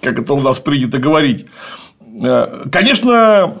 [0.00, 1.46] Как это у нас принято говорить.
[2.70, 3.58] Конечно,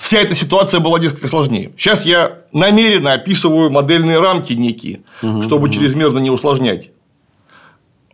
[0.00, 1.72] вся эта ситуация была несколько сложнее.
[1.76, 5.02] Сейчас я намеренно описываю модельные рамки некие,
[5.42, 6.90] чтобы чрезмерно не усложнять.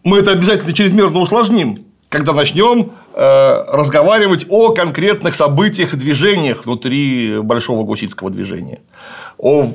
[0.04, 7.38] Мы это обязательно чрезмерно усложним, когда начнем э, разговаривать о конкретных событиях и движениях внутри
[7.40, 8.80] большого гуситского движения,
[9.38, 9.66] о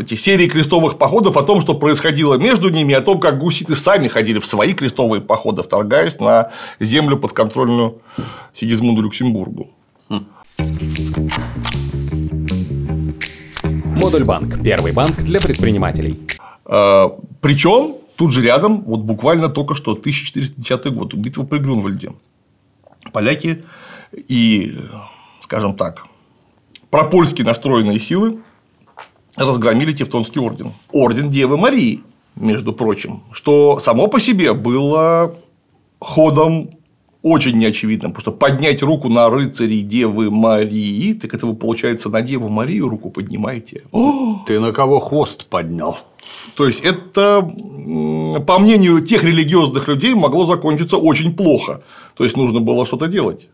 [0.00, 4.08] этих серии крестовых походов, о том, что происходило между ними, о том, как гуситы сами
[4.08, 8.00] ходили в свои крестовые походы, вторгаясь на землю подконтрольную
[8.54, 9.68] Сигизмунду Люксембургу.
[13.96, 14.62] Модуль банк.
[14.62, 16.20] Первый банк для предпринимателей.
[16.64, 17.08] Э,
[17.40, 22.10] Причем Тут же рядом, вот буквально только что 1410 год, битва при Грюнвальде.
[23.12, 23.64] Поляки
[24.12, 24.78] и,
[25.42, 26.06] скажем так,
[26.90, 28.40] пропольски настроенные силы
[29.36, 30.72] разгромили Тевтонский орден.
[30.92, 32.02] Орден Девы Марии,
[32.34, 35.36] между прочим, что само по себе было
[36.00, 36.70] ходом
[37.22, 42.48] очень неочевидным, что поднять руку на рыцарей Девы Марии, так это вы, получается, на Деву
[42.48, 43.82] Марию руку поднимаете.
[44.46, 45.96] Ты на кого хвост поднял?
[46.54, 47.42] То есть, это,
[48.46, 51.82] по мнению тех религиозных людей, могло закончиться очень плохо.
[52.16, 53.48] То есть, нужно было что-то делать.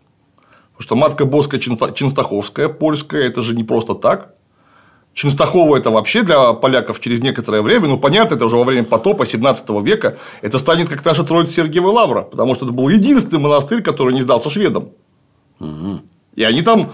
[0.76, 4.33] Потому что матка Боска Ченстаховская, польская, это же не просто так.
[5.14, 9.24] Ченстахова это вообще для поляков через некоторое время, ну понятно, это уже во время потопа
[9.24, 13.80] 17 века, это станет как наша Троица Сергиева Лавра, потому что это был единственный монастырь,
[13.80, 14.90] который не сдался шведам.
[15.60, 16.00] Угу.
[16.34, 16.92] И они там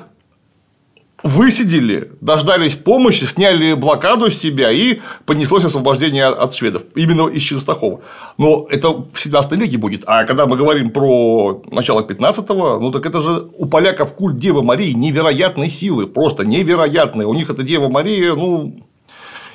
[1.22, 6.82] высидели, дождались помощи, сняли блокаду с себя и понеслось освобождение от шведов.
[6.94, 8.00] Именно из Ченстахова.
[8.38, 10.04] Но это в 17 веке будет.
[10.06, 14.62] А когда мы говорим про начало 15-го, ну так это же у поляков культ Девы
[14.62, 16.06] Марии невероятной силы.
[16.06, 17.24] Просто невероятной.
[17.24, 18.86] У них эта Дева Мария, ну,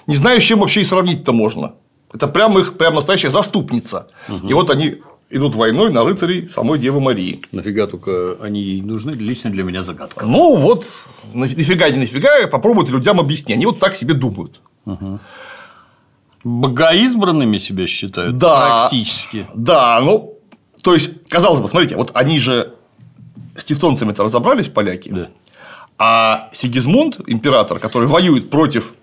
[0.08, 1.74] не знаю, с чем вообще и сравнить-то можно.
[2.14, 4.08] Это прям их прям настоящая заступница.
[4.30, 4.48] Угу.
[4.48, 4.98] И вот они
[5.30, 7.42] идут войной на рыцарей самой Девы Марии.
[7.52, 9.12] Нафига только они ей нужны?
[9.12, 10.26] Лично для меня загадка.
[10.26, 10.86] Ну вот,
[11.34, 13.58] нафига не нафига, попробуйте людям объяснить.
[13.58, 14.62] Они вот так себе думают.
[16.44, 18.38] Богоизбранными себя считают?
[18.38, 18.82] Да.
[18.82, 19.48] Практически.
[19.56, 20.38] Да, ну,
[20.84, 22.76] то есть, казалось бы, смотрите, вот они же
[23.58, 25.10] с тевтонцами-то разобрались, поляки.
[25.10, 25.30] Да.
[25.98, 28.94] А Сигизмунд, император, который воюет против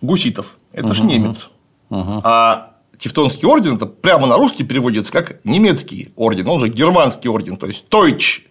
[0.00, 1.50] гуситов, это ж немец.
[1.90, 2.67] А
[2.98, 7.66] Тевтонский орден это прямо на русский переводится как немецкий орден, он же германский орден, то
[7.66, 8.42] есть Deutsch.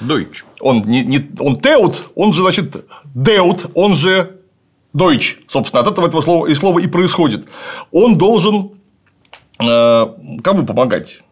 [0.00, 0.44] Дойч.
[0.60, 4.38] Он не, не он Теут, он же значит Деут, он же
[4.94, 7.46] Deutsch, собственно, от этого этого слова и слова и происходит.
[7.92, 8.72] Он должен
[9.58, 10.06] э,
[10.42, 11.22] кому помогать?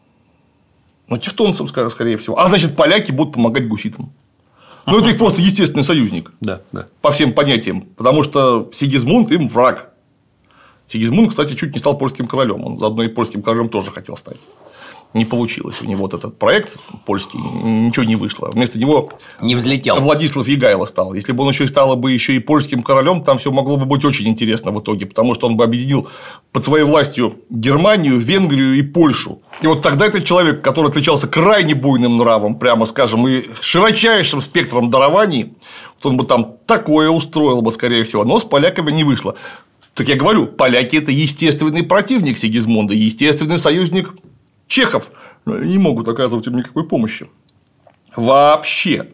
[1.08, 2.38] Ну, тевтонцам, скорее всего.
[2.38, 4.12] А значит, поляки будут помогать гуситам.
[4.84, 6.86] Ну, это их просто естественный союзник Да, да.
[7.02, 9.92] по всем понятиям, потому что Сигизмунд им враг.
[10.88, 12.64] Сигизмунд, кстати, чуть не стал польским королем.
[12.64, 14.38] Он заодно и польским королем тоже хотел стать.
[15.14, 16.76] Не получилось у него вот этот проект
[17.06, 18.50] польский, ничего не вышло.
[18.52, 19.10] Вместо него
[19.40, 19.96] Не взлетел.
[20.00, 21.14] Владислав Егайло стал.
[21.14, 23.86] Если бы он еще и стал бы еще и польским королем, там все могло бы
[23.86, 26.08] быть очень интересно в итоге, потому что он бы объединил
[26.52, 29.40] под своей властью Германию, Венгрию и Польшу.
[29.62, 34.90] И вот тогда этот человек, который отличался крайне буйным нравом, прямо скажем, и широчайшим спектром
[34.90, 35.54] дарований,
[35.96, 39.36] вот он бы там такое устроил бы, скорее всего, но с поляками не вышло.
[39.98, 44.14] Так я говорю, поляки– это естественный противник Сигизмунда, естественный союзник
[44.68, 45.10] чехов.
[45.44, 47.28] Они Не могут оказывать им никакой помощи.
[48.14, 49.08] Вообще.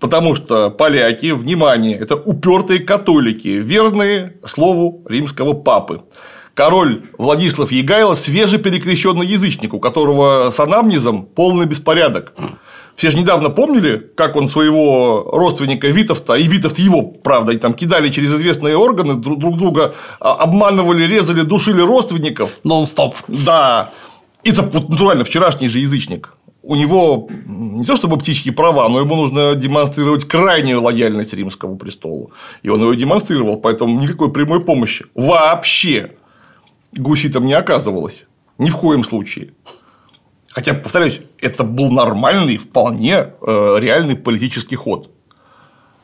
[0.00, 6.02] Потому что поляки, внимание, это упертые католики, верные слову римского папы.
[6.52, 12.34] Король Владислав Егайло свежеперекрещенный язычник, у которого с анамнезом полный беспорядок.
[12.98, 17.74] Все же недавно помнили, как он своего родственника Витовта, и Витовт его, правда, и там
[17.74, 22.58] кидали через известные органы, друг друг друга а, обманывали, резали, душили родственников.
[22.64, 23.14] Нон-стоп.
[23.28, 23.90] Да.
[24.42, 26.34] Это натурально вчерашний же язычник.
[26.64, 32.32] У него не то чтобы птичьи права, но ему нужно демонстрировать крайнюю лояльность римскому престолу.
[32.64, 36.16] И он ее демонстрировал, поэтому никакой прямой помощи вообще
[36.96, 38.26] гуситам не оказывалось.
[38.58, 39.52] Ни в коем случае.
[40.58, 45.08] Хотя, повторюсь, это был нормальный, вполне э, реальный политический ход.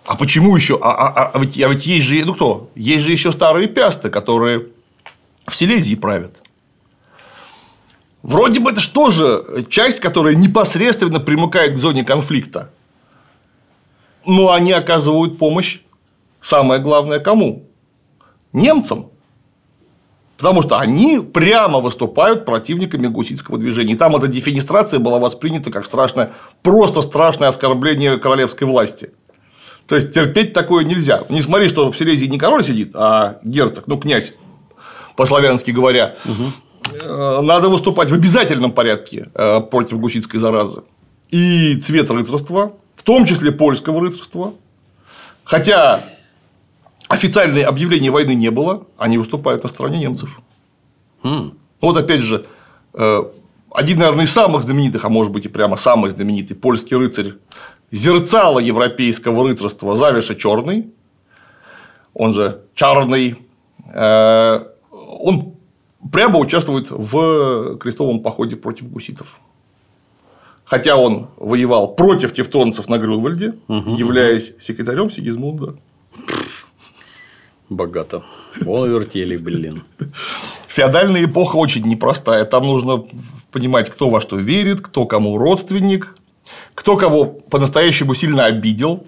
[0.07, 0.78] А почему еще?
[0.80, 2.70] А, а- а- а ведь, а ведь есть же, ну кто?
[2.76, 4.68] Есть же еще старые пясты, которые
[5.48, 6.40] в Силезии правят.
[8.22, 12.70] Вроде бы это же тоже часть, которая непосредственно примыкает к зоне конфликта.
[14.24, 15.80] Но они оказывают помощь,
[16.40, 17.64] самое главное, кому?
[18.52, 19.09] Немцам.
[20.37, 23.93] Потому что они прямо выступают противниками гуситского движения.
[23.93, 26.32] И там эта дефинистрация была воспринята как страшное,
[26.62, 29.12] просто страшное оскорбление королевской власти.
[29.87, 31.24] То есть терпеть такое нельзя.
[31.28, 34.35] Не смотри, что в Силезии не король сидит, а герцог, ну князь,
[35.16, 36.16] по-славянски говоря.
[37.01, 40.82] Э, Надо выступать в обязательном порядке э, против гуситской заразы.
[41.30, 44.55] И цвет рыцарства, в том числе польского рыцарства.
[45.45, 46.03] Хотя
[47.15, 50.41] официальное объявление войны не было, они выступают на стороне немцев.
[51.23, 51.53] М.
[51.81, 52.47] Вот опять же,
[52.93, 53.23] э,
[53.71, 57.35] один, наверное, из самых знаменитых, а может быть и прямо самый знаменитый польский рыцарь,
[57.91, 60.87] зерцало европейского рыцарства Завиша Черный,
[62.15, 63.37] он же Чарный,
[63.93, 64.61] э,
[65.21, 65.55] он
[66.12, 69.41] прямо участвует в крестовом походе против гуситов.
[70.65, 75.77] Хотя он воевал против тевтонцев на Грюнвальде, являясь секретарем Сигизмунда.
[77.69, 78.23] Богато.
[78.61, 79.85] Вон вертели, блин.
[80.69, 82.45] Феодальная эпоха очень непростая.
[82.45, 83.05] Там нужно
[83.53, 86.17] понимать, кто во что верит, кто кому родственник,
[86.75, 89.07] кто кого по-настоящему сильно обидел.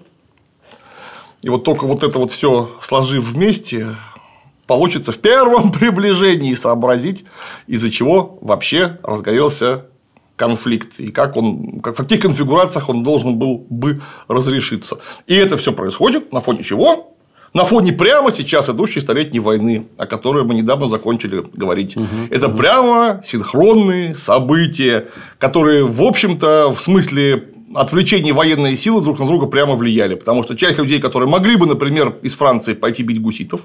[1.41, 3.85] И вот только вот это вот все сложив вместе,
[4.65, 7.25] получится в первом приближении сообразить,
[7.67, 9.85] из-за чего вообще разгорелся
[10.35, 14.99] конфликт и как он, как, в каких конфигурациях он должен был бы разрешиться.
[15.25, 17.16] И это все происходит на фоне чего?
[17.53, 21.95] На фоне прямо сейчас идущей столетней войны, о которой мы недавно закончили говорить.
[22.29, 25.07] это прямо синхронные события,
[25.39, 30.15] которые, в общем-то, в смысле отвлечения военной силы друг на друга прямо влияли.
[30.15, 33.61] Потому что часть людей, которые могли бы, например, из Франции пойти бить гуситов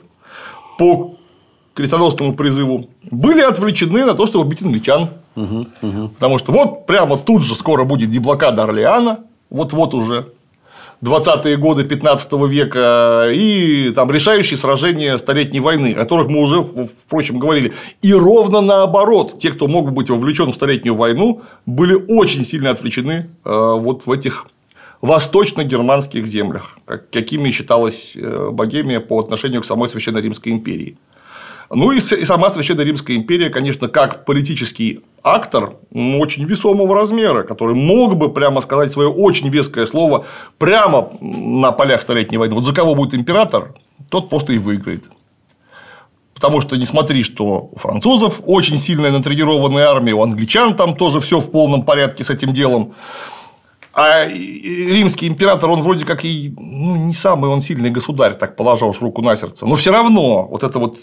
[0.78, 1.16] по
[1.74, 5.10] крестоносному призыву, были отвлечены на то, чтобы бить англичан.
[5.34, 9.20] Потому что вот прямо тут же скоро будет деблокада Орлеана,
[9.50, 10.32] вот-вот уже
[11.03, 17.38] 20-е годы 15 века и там решающие сражения Столетней войны, о которых мы уже, впрочем,
[17.40, 17.72] говорили.
[18.03, 22.70] И ровно наоборот, те, кто мог бы быть вовлечен в Столетнюю войну, были очень сильно
[22.70, 24.46] отвлечены э, вот в этих
[25.00, 30.96] восточно-германских землях, как- какими считалась э, Богемия по отношению к самой Священной Римской империи.
[31.74, 38.16] Ну и, сама Священная Римская империя, конечно, как политический актор очень весомого размера, который мог
[38.16, 40.26] бы прямо сказать свое очень веское слово
[40.58, 42.54] прямо на полях Столетней войны.
[42.54, 43.74] Вот за кого будет император,
[44.10, 45.04] тот просто и выиграет.
[46.34, 51.20] Потому что не смотри, что у французов очень сильная натренированная армия, у англичан там тоже
[51.20, 52.94] все в полном порядке с этим делом.
[53.94, 58.84] А римский император, он вроде как и ну, не самый он сильный государь, так положа
[58.84, 59.64] уж руку на сердце.
[59.64, 60.98] Но все равно вот эта вот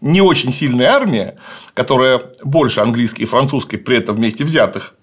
[0.00, 1.36] не очень сильная армия,
[1.74, 4.94] которая больше английской и французской при этом вместе взятых,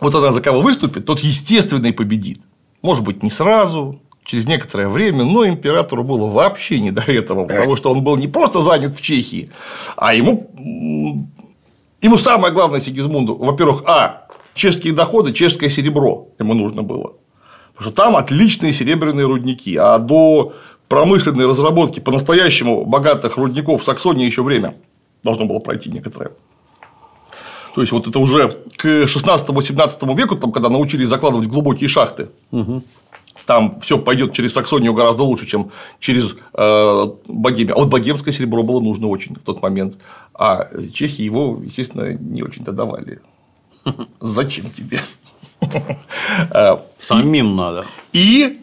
[0.00, 2.40] вот она за кого выступит, тот естественно и победит.
[2.82, 7.76] Может быть, не сразу, через некоторое время, но императору было вообще не до этого, потому
[7.76, 9.50] что он был не просто занят в Чехии,
[9.96, 10.50] а ему,
[12.00, 17.14] ему самое главное Сигизмунду, во-первых, а, чешские доходы, чешское серебро ему нужно было.
[17.74, 20.52] Потому что там отличные серебряные рудники, а до
[20.90, 24.74] промышленной разработки по-настоящему богатых рудников в Саксонии еще время
[25.22, 26.32] должно было пройти некоторое.
[27.76, 32.30] То есть, вот это уже к 16-17 веку, там, когда научились закладывать глубокие шахты,
[33.46, 35.70] там все пойдет через Саксонию гораздо лучше, чем
[36.00, 37.76] через э, Богемию.
[37.76, 39.96] А вот богемское серебро было нужно очень в тот момент.
[40.34, 43.20] А чехи его, естественно, не очень-то давали.
[44.20, 44.98] Зачем тебе?
[46.52, 47.84] Э, Самим надо.
[48.12, 48.59] И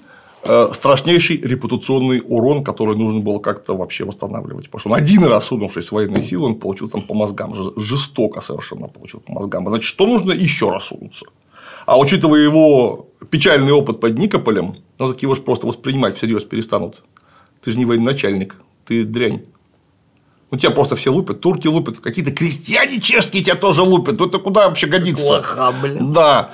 [0.73, 4.65] страшнейший репутационный урон, который нужно было как-то вообще восстанавливать.
[4.65, 7.53] Потому что он один раз сунувшись в военные силы, он получил там по мозгам.
[7.75, 9.67] Жестоко совершенно получил по мозгам.
[9.67, 11.25] Значит, что нужно еще раз сунуться?
[11.85, 17.03] А учитывая его печальный опыт под Никополем, ну, так его же просто воспринимать всерьез перестанут.
[17.61, 19.45] Ты же не военачальник, ты дрянь.
[20.51, 24.19] Ну, тебя просто все лупят, турки лупят, какие-то крестьяне чешские тебя тоже лупят.
[24.19, 25.27] Ну, это куда вообще годится?
[25.27, 26.13] Плохо, блин.
[26.13, 26.51] Да.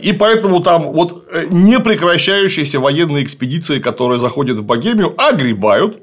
[0.00, 6.02] И поэтому там вот э, непрекращающиеся военные экспедиции, которые заходят в Богемию, огребают.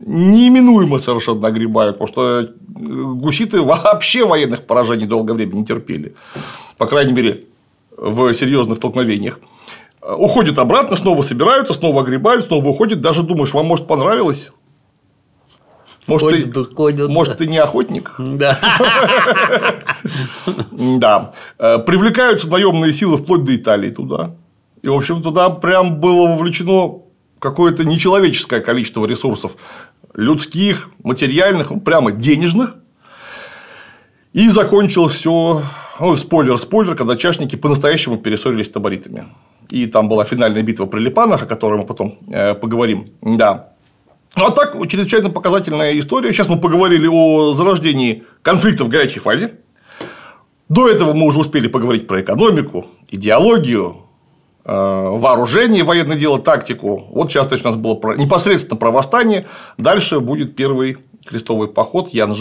[0.00, 6.14] Неименуемо совершенно огребают, потому что э, гуситы вообще военных поражений долгое время не терпели.
[6.78, 7.44] По крайней мере,
[7.96, 9.40] в серьезных столкновениях.
[10.02, 13.00] Э, Уходят обратно, снова собираются, снова огребают, снова уходят.
[13.00, 14.52] Даже думаешь, вам может понравилось?
[16.06, 18.12] Может, Ходят, ты, да ходят, может, ты не охотник?
[18.18, 18.58] Да.
[20.70, 21.32] Да.
[21.58, 24.36] Э, Привлекаются наемные силы вплоть до Италии туда.
[24.82, 27.00] И, в общем, туда прям было вовлечено
[27.38, 29.56] какое-то нечеловеческое количество ресурсов
[30.14, 32.76] людских, материальных, прямо денежных.
[34.34, 35.62] И закончилось все,
[36.00, 39.26] ну, спойлер, спойлер, когда чашники по-настоящему перессорились с таборитами.
[39.70, 43.10] И там была финальная битва при Липанах, о которой мы потом э, поговорим.
[43.22, 43.73] Да.
[44.34, 46.32] А так, чрезвычайно показательная история.
[46.32, 49.60] Сейчас мы поговорили о зарождении конфликта в горячей фазе.
[50.68, 54.06] До этого мы уже успели поговорить про экономику, идеологию,
[54.64, 57.06] э, вооружение, военное дело, тактику.
[57.10, 59.46] Вот сейчас у нас было непосредственно про восстание.
[59.78, 62.34] Дальше будет первый крестовый поход, Ян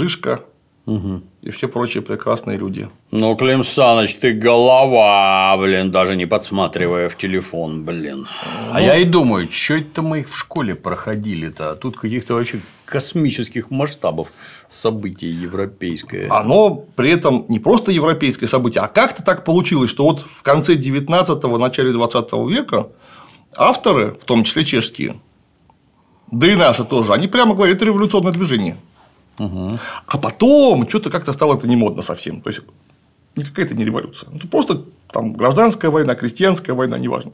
[0.86, 2.90] Жишка и все прочие прекрасные люди.
[3.12, 8.26] Ну, Клим Саныч, ты голова, блин, даже не подсматривая в телефон, блин.
[8.72, 11.72] А я и думаю, что это мы их в школе проходили-то?
[11.72, 14.32] А тут каких-то вообще космических масштабов
[14.70, 16.30] событий европейское.
[16.32, 20.76] Оно при этом не просто европейское событие, а как-то так получилось, что вот в конце
[20.76, 22.88] 19-го, начале 20 века
[23.58, 25.20] авторы, в том числе чешские,
[26.32, 28.78] да и наши тоже, они прямо говорят, это революционное движение.
[29.38, 32.42] А потом что-то как-то стало это не модно совсем.
[32.42, 32.62] То есть
[33.36, 34.30] никакая это не революция.
[34.34, 37.34] Это просто там гражданская война, крестьянская война, неважно.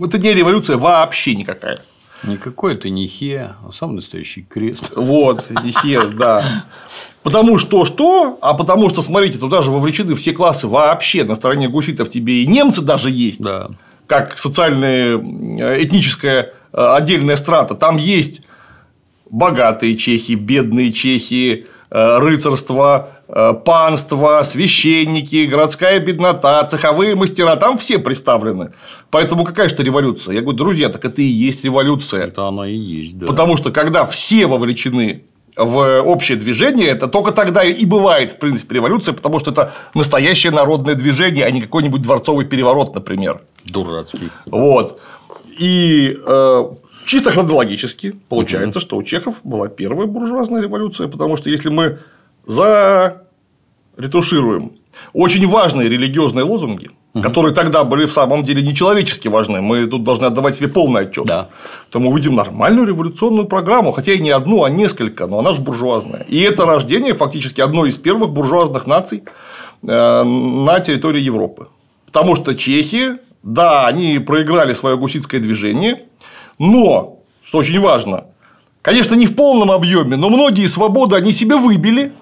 [0.00, 1.80] Это не революция вообще никакая.
[2.22, 4.92] Никакой это не хе, а сам настоящий крест.
[4.96, 6.42] Вот, и хер, да.
[7.22, 8.38] Потому что что?
[8.40, 11.24] А потому что, смотрите, туда же вовлечены все классы вообще.
[11.24, 13.42] На стороне гуситов тебе и немцы даже есть.
[13.42, 13.70] Да.
[14.06, 17.74] Как социальная, э, этническая э, отдельная страта.
[17.74, 18.40] Там есть
[19.30, 27.98] богатые чехи, бедные чехи, э, рыцарство, э, панство, священники, городская беднота, цеховые мастера, там все
[27.98, 28.72] представлены.
[29.10, 30.34] Поэтому какая же это революция?
[30.34, 32.24] Я говорю, друзья, так это и есть революция.
[32.24, 33.26] Это она и есть, да.
[33.26, 35.24] Потому что когда все вовлечены
[35.56, 40.52] в общее движение, это только тогда и бывает, в принципе, революция, потому что это настоящее
[40.52, 43.42] народное движение, а не какой-нибудь дворцовый переворот, например.
[43.64, 44.30] Дурацкий.
[44.46, 45.00] Вот.
[45.58, 46.64] И э,
[47.06, 51.98] чисто хронологически получается, что у чехов была первая буржуазная революция, потому что если мы
[53.96, 54.72] заретушируем
[55.12, 56.90] очень важные религиозные лозунги,
[57.22, 61.26] которые тогда были в самом деле нечеловечески важны, мы тут должны отдавать себе полный отчет,
[61.26, 61.48] Да.
[61.90, 65.62] то мы увидим нормальную революционную программу, хотя и не одну, а несколько, но она же
[65.62, 66.26] буржуазная.
[66.28, 69.22] И это рождение фактически одной из первых буржуазных наций
[69.82, 71.68] э, на территории Европы.
[72.06, 76.06] Потому что чехи, да, они проиграли свое гуситское движение,
[76.58, 78.26] но, что очень важно,
[78.84, 82.12] Конечно, не в полном объеме, но многие свободы они себе выбили.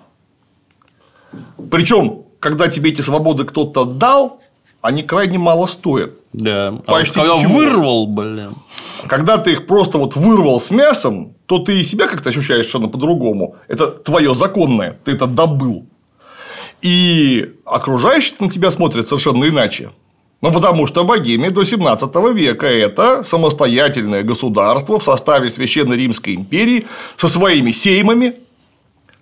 [1.72, 4.40] Причем, когда тебе эти свободы кто-то дал,
[4.80, 6.12] они крайне мало стоят.
[6.32, 6.68] Да.
[6.68, 7.54] А вот Почти когда ничего.
[7.54, 8.54] вырвал, блин.
[9.08, 12.86] Когда ты их просто вот вырвал с мясом, то ты и себя как-то ощущаешь совершенно
[12.86, 13.56] по-другому.
[13.66, 15.86] Это твое законное, ты это добыл.
[16.80, 19.90] И окружающие на тебя смотрят совершенно иначе.
[20.42, 26.86] Ну, потому что Богемия до 17 века– это самостоятельное государство в составе Священной Римской империи
[27.16, 28.34] со своими сеймами,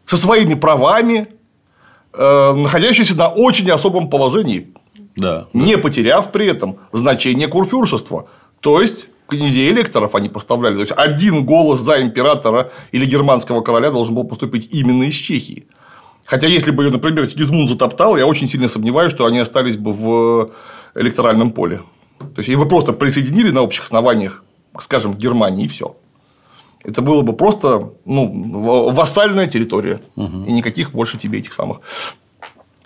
[0.07, 1.29] со своими правами,
[2.15, 4.73] э, находящееся на очень особом положении,
[5.17, 5.47] Да.
[5.53, 8.27] не потеряв при этом значение курфюршества.
[8.61, 10.75] То есть, князей электоров они поставляли.
[10.77, 15.67] То есть, один голос за императора или германского короля должен был поступить именно из Чехии.
[16.25, 19.93] Хотя, если бы ее, например, Сигизмунд затоптал, я очень сильно сомневаюсь, что они остались бы
[19.93, 20.51] в
[20.95, 21.83] электоральном поле.
[22.19, 24.45] То есть, бы просто присоединили на общих основаниях,
[24.81, 25.97] скажем, к Германии, и все.
[26.83, 30.01] Это было бы просто ну, вассальная территория.
[30.47, 31.81] И никаких больше тебе этих самых.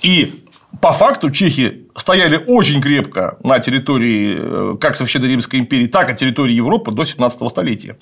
[0.02, 0.44] И
[0.81, 6.16] по факту чехи стояли очень крепко на территории э, как Священной Римской империи, так и
[6.16, 7.97] территории Европы до 17 столетия.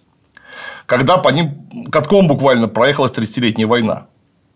[0.87, 4.07] Когда по ним катком буквально проехалась 30-летняя война.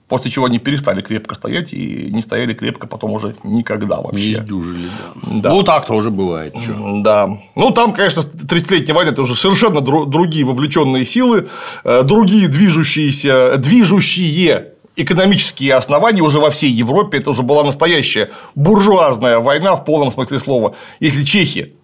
[0.09, 4.31] После чего они перестали крепко стоять и не стояли крепко потом уже никогда Не вообще.
[4.31, 4.89] издюжили,
[5.25, 5.31] да.
[5.41, 5.51] Да.
[5.51, 6.55] Ну, так тоже бывает.
[6.55, 7.03] чё.
[7.03, 7.39] Да.
[7.57, 11.49] Ну, там, конечно, 30-летняя война это уже совершенно дру- другие вовлеченные силы,
[11.83, 17.19] э, другие движущиеся, движущие экономические основания уже во всей Европе.
[17.19, 20.77] Это уже была настоящая буржуазная война в полном смысле слова.
[21.01, 21.75] Если чехи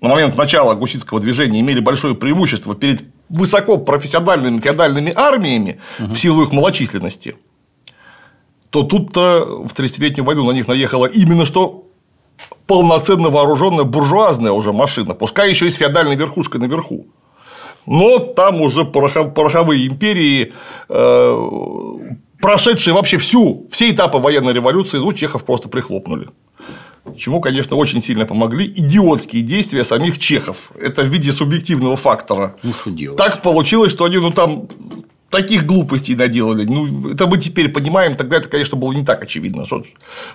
[0.00, 6.52] на момент начала гуситского движения имели большое преимущество перед высокопрофессиональными феодальными армиями в силу их
[6.52, 7.36] малочисленности,
[8.70, 11.84] то тут-то в 30-летнюю войну на них наехала именно что
[12.66, 17.06] полноценно вооруженная буржуазная уже машина, пускай еще и с феодальной верхушкой наверху.
[17.86, 20.52] Но там уже порохо- пороховые империи,
[20.90, 21.48] э,
[22.40, 26.28] прошедшие вообще всю, все этапы военной революции, ну, чехов просто прихлопнули.
[27.16, 30.70] Чему, конечно, очень сильно помогли идиотские действия самих чехов.
[30.80, 32.56] Это в виде субъективного фактора.
[32.62, 33.18] Ну, что делать?
[33.18, 34.68] Так получилось, что они, ну, там
[35.30, 36.64] таких глупостей наделали.
[36.64, 39.66] Ну, это мы теперь понимаем, тогда это, конечно, было не так очевидно.
[39.66, 39.82] Что,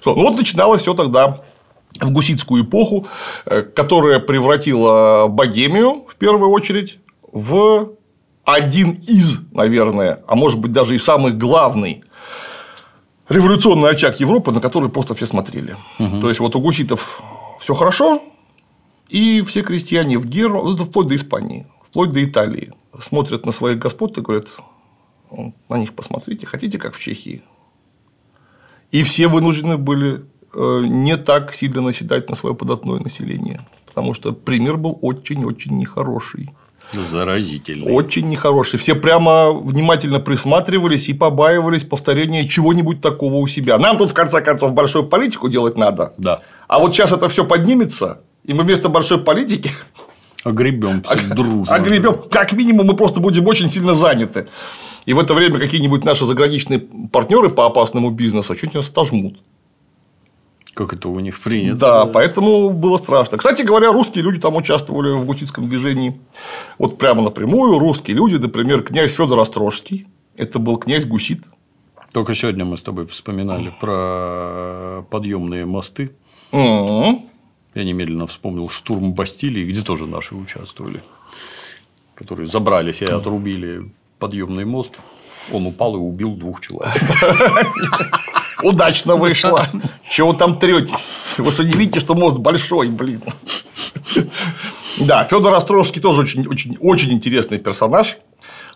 [0.02, 1.44] что- ну, вот начиналось все тогда
[2.00, 3.06] в гуситскую эпоху,
[3.46, 7.00] э, которая превратила Богемию, в первую очередь,
[7.32, 7.94] в
[8.46, 12.04] один из, наверное, а может быть даже и самый главный
[13.34, 15.76] революционный очаг Европы, на который просто все смотрели.
[16.22, 17.22] То есть, вот у гуситов
[17.60, 18.22] все хорошо,
[19.10, 23.52] и все крестьяне в Геру, ну, это вплоть до Испании, вплоть до Италии, смотрят на
[23.52, 24.54] своих господ и говорят,
[25.32, 27.42] «М, на них посмотрите, хотите, как в Чехии.
[28.92, 34.34] И все вынуждены были э, не так сильно наседать на свое податное население, потому что
[34.34, 36.52] пример был очень-очень нехороший.
[37.02, 37.92] Заразительный.
[37.92, 38.80] Очень нехороший.
[38.80, 43.78] Все прямо внимательно присматривались и побаивались повторения чего-нибудь такого у себя.
[43.78, 46.14] Нам тут, в конце концов, большую политику делать надо.
[46.18, 46.42] Да.
[46.68, 49.72] А вот сейчас это все поднимется, и мы вместо большой политики
[50.44, 51.74] Огребем все дружно.
[51.74, 52.24] огребем.
[52.30, 54.48] Как минимум, мы просто будем очень сильно заняты.
[55.06, 56.80] И в это время какие-нибудь наши заграничные
[57.12, 59.40] партнеры по опасному бизнесу что-нибудь нас отожмут.
[60.74, 61.78] Как это у них принято.
[61.78, 63.38] Да, поэтому было страшно.
[63.38, 66.20] Кстати говоря, русские люди там участвовали в гуситском движении.
[66.80, 70.08] Вот прямо напрямую русские люди, например, князь Федор Острожский.
[70.36, 71.44] Это был князь Гусит.
[72.12, 76.12] Только сегодня мы с тобой вспоминали про подъемные мосты.
[76.52, 81.02] Я немедленно вспомнил штурм Бастилии, где тоже наши участвовали.
[82.16, 84.94] Которые забрались и отрубили подъемный мост.
[85.52, 86.94] Он упал и убил двух человек.
[88.62, 89.68] Удачно вышло.
[90.10, 91.12] Чего там третесь?
[91.38, 93.22] Вы что, не видите, что мост большой, блин?
[95.00, 98.18] Да, Федор Острожский тоже очень, очень, очень интересный персонаж.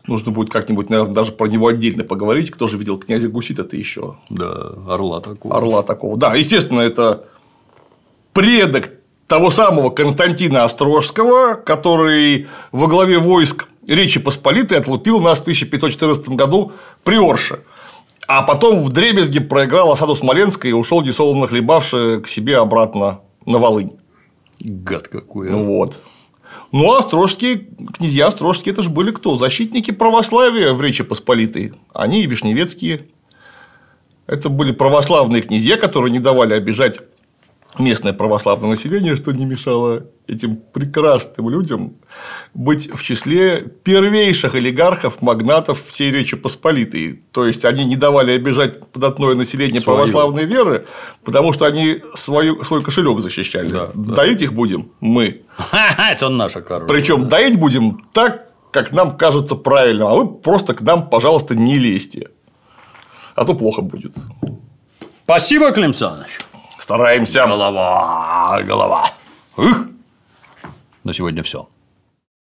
[0.08, 2.50] Нужно будет как-нибудь, наверное, даже про него отдельно поговорить.
[2.50, 5.56] Кто же видел князя Гусита, ты еще Да, орла такого.
[5.56, 6.18] орла такого.
[6.18, 7.26] Да, естественно, это
[8.34, 8.92] предок
[9.28, 16.72] того самого Константина Острожского, который во главе войск Речи Посполитой отлупил нас в 1514 году
[17.04, 17.62] при Орше.
[18.28, 23.58] А потом в Дребезге проиграл осаду Смоленска и ушел несолоно хлебавши к себе обратно на
[23.58, 23.94] Волынь.
[24.60, 25.50] Гад какой.
[25.50, 25.52] а.
[25.52, 26.02] Ну вот.
[26.72, 29.38] Ну, а Острожские, князья Острожские, это же были кто?
[29.38, 31.74] Защитники православия в Речи Посполитой.
[31.94, 33.08] Они и Вишневецкие.
[34.26, 37.00] Это были православные князья, которые не давали обижать
[37.80, 41.94] местное православное население, что не мешало этим прекрасным людям
[42.54, 47.22] быть в числе первейших олигархов, магнатов всей Речи Посполитой.
[47.32, 49.98] То есть, они не давали обижать податное население Своё.
[49.98, 50.86] православной веры,
[51.24, 53.70] потому что они свою, свой кошелек защищали.
[53.70, 54.16] Да, да.
[54.16, 55.42] Доить их будем мы.
[55.72, 56.88] Это наша корова.
[56.88, 61.78] Причем доить будем так, как нам кажется правильным, а вы просто к нам, пожалуйста, не
[61.80, 62.30] лезьте.
[63.36, 64.14] А то плохо будет.
[65.24, 66.40] Спасибо, Клим Саныч.
[66.88, 67.46] Стараемся.
[67.46, 69.12] Голова, голова.
[69.58, 69.88] Ух.
[71.04, 71.68] На сегодня все.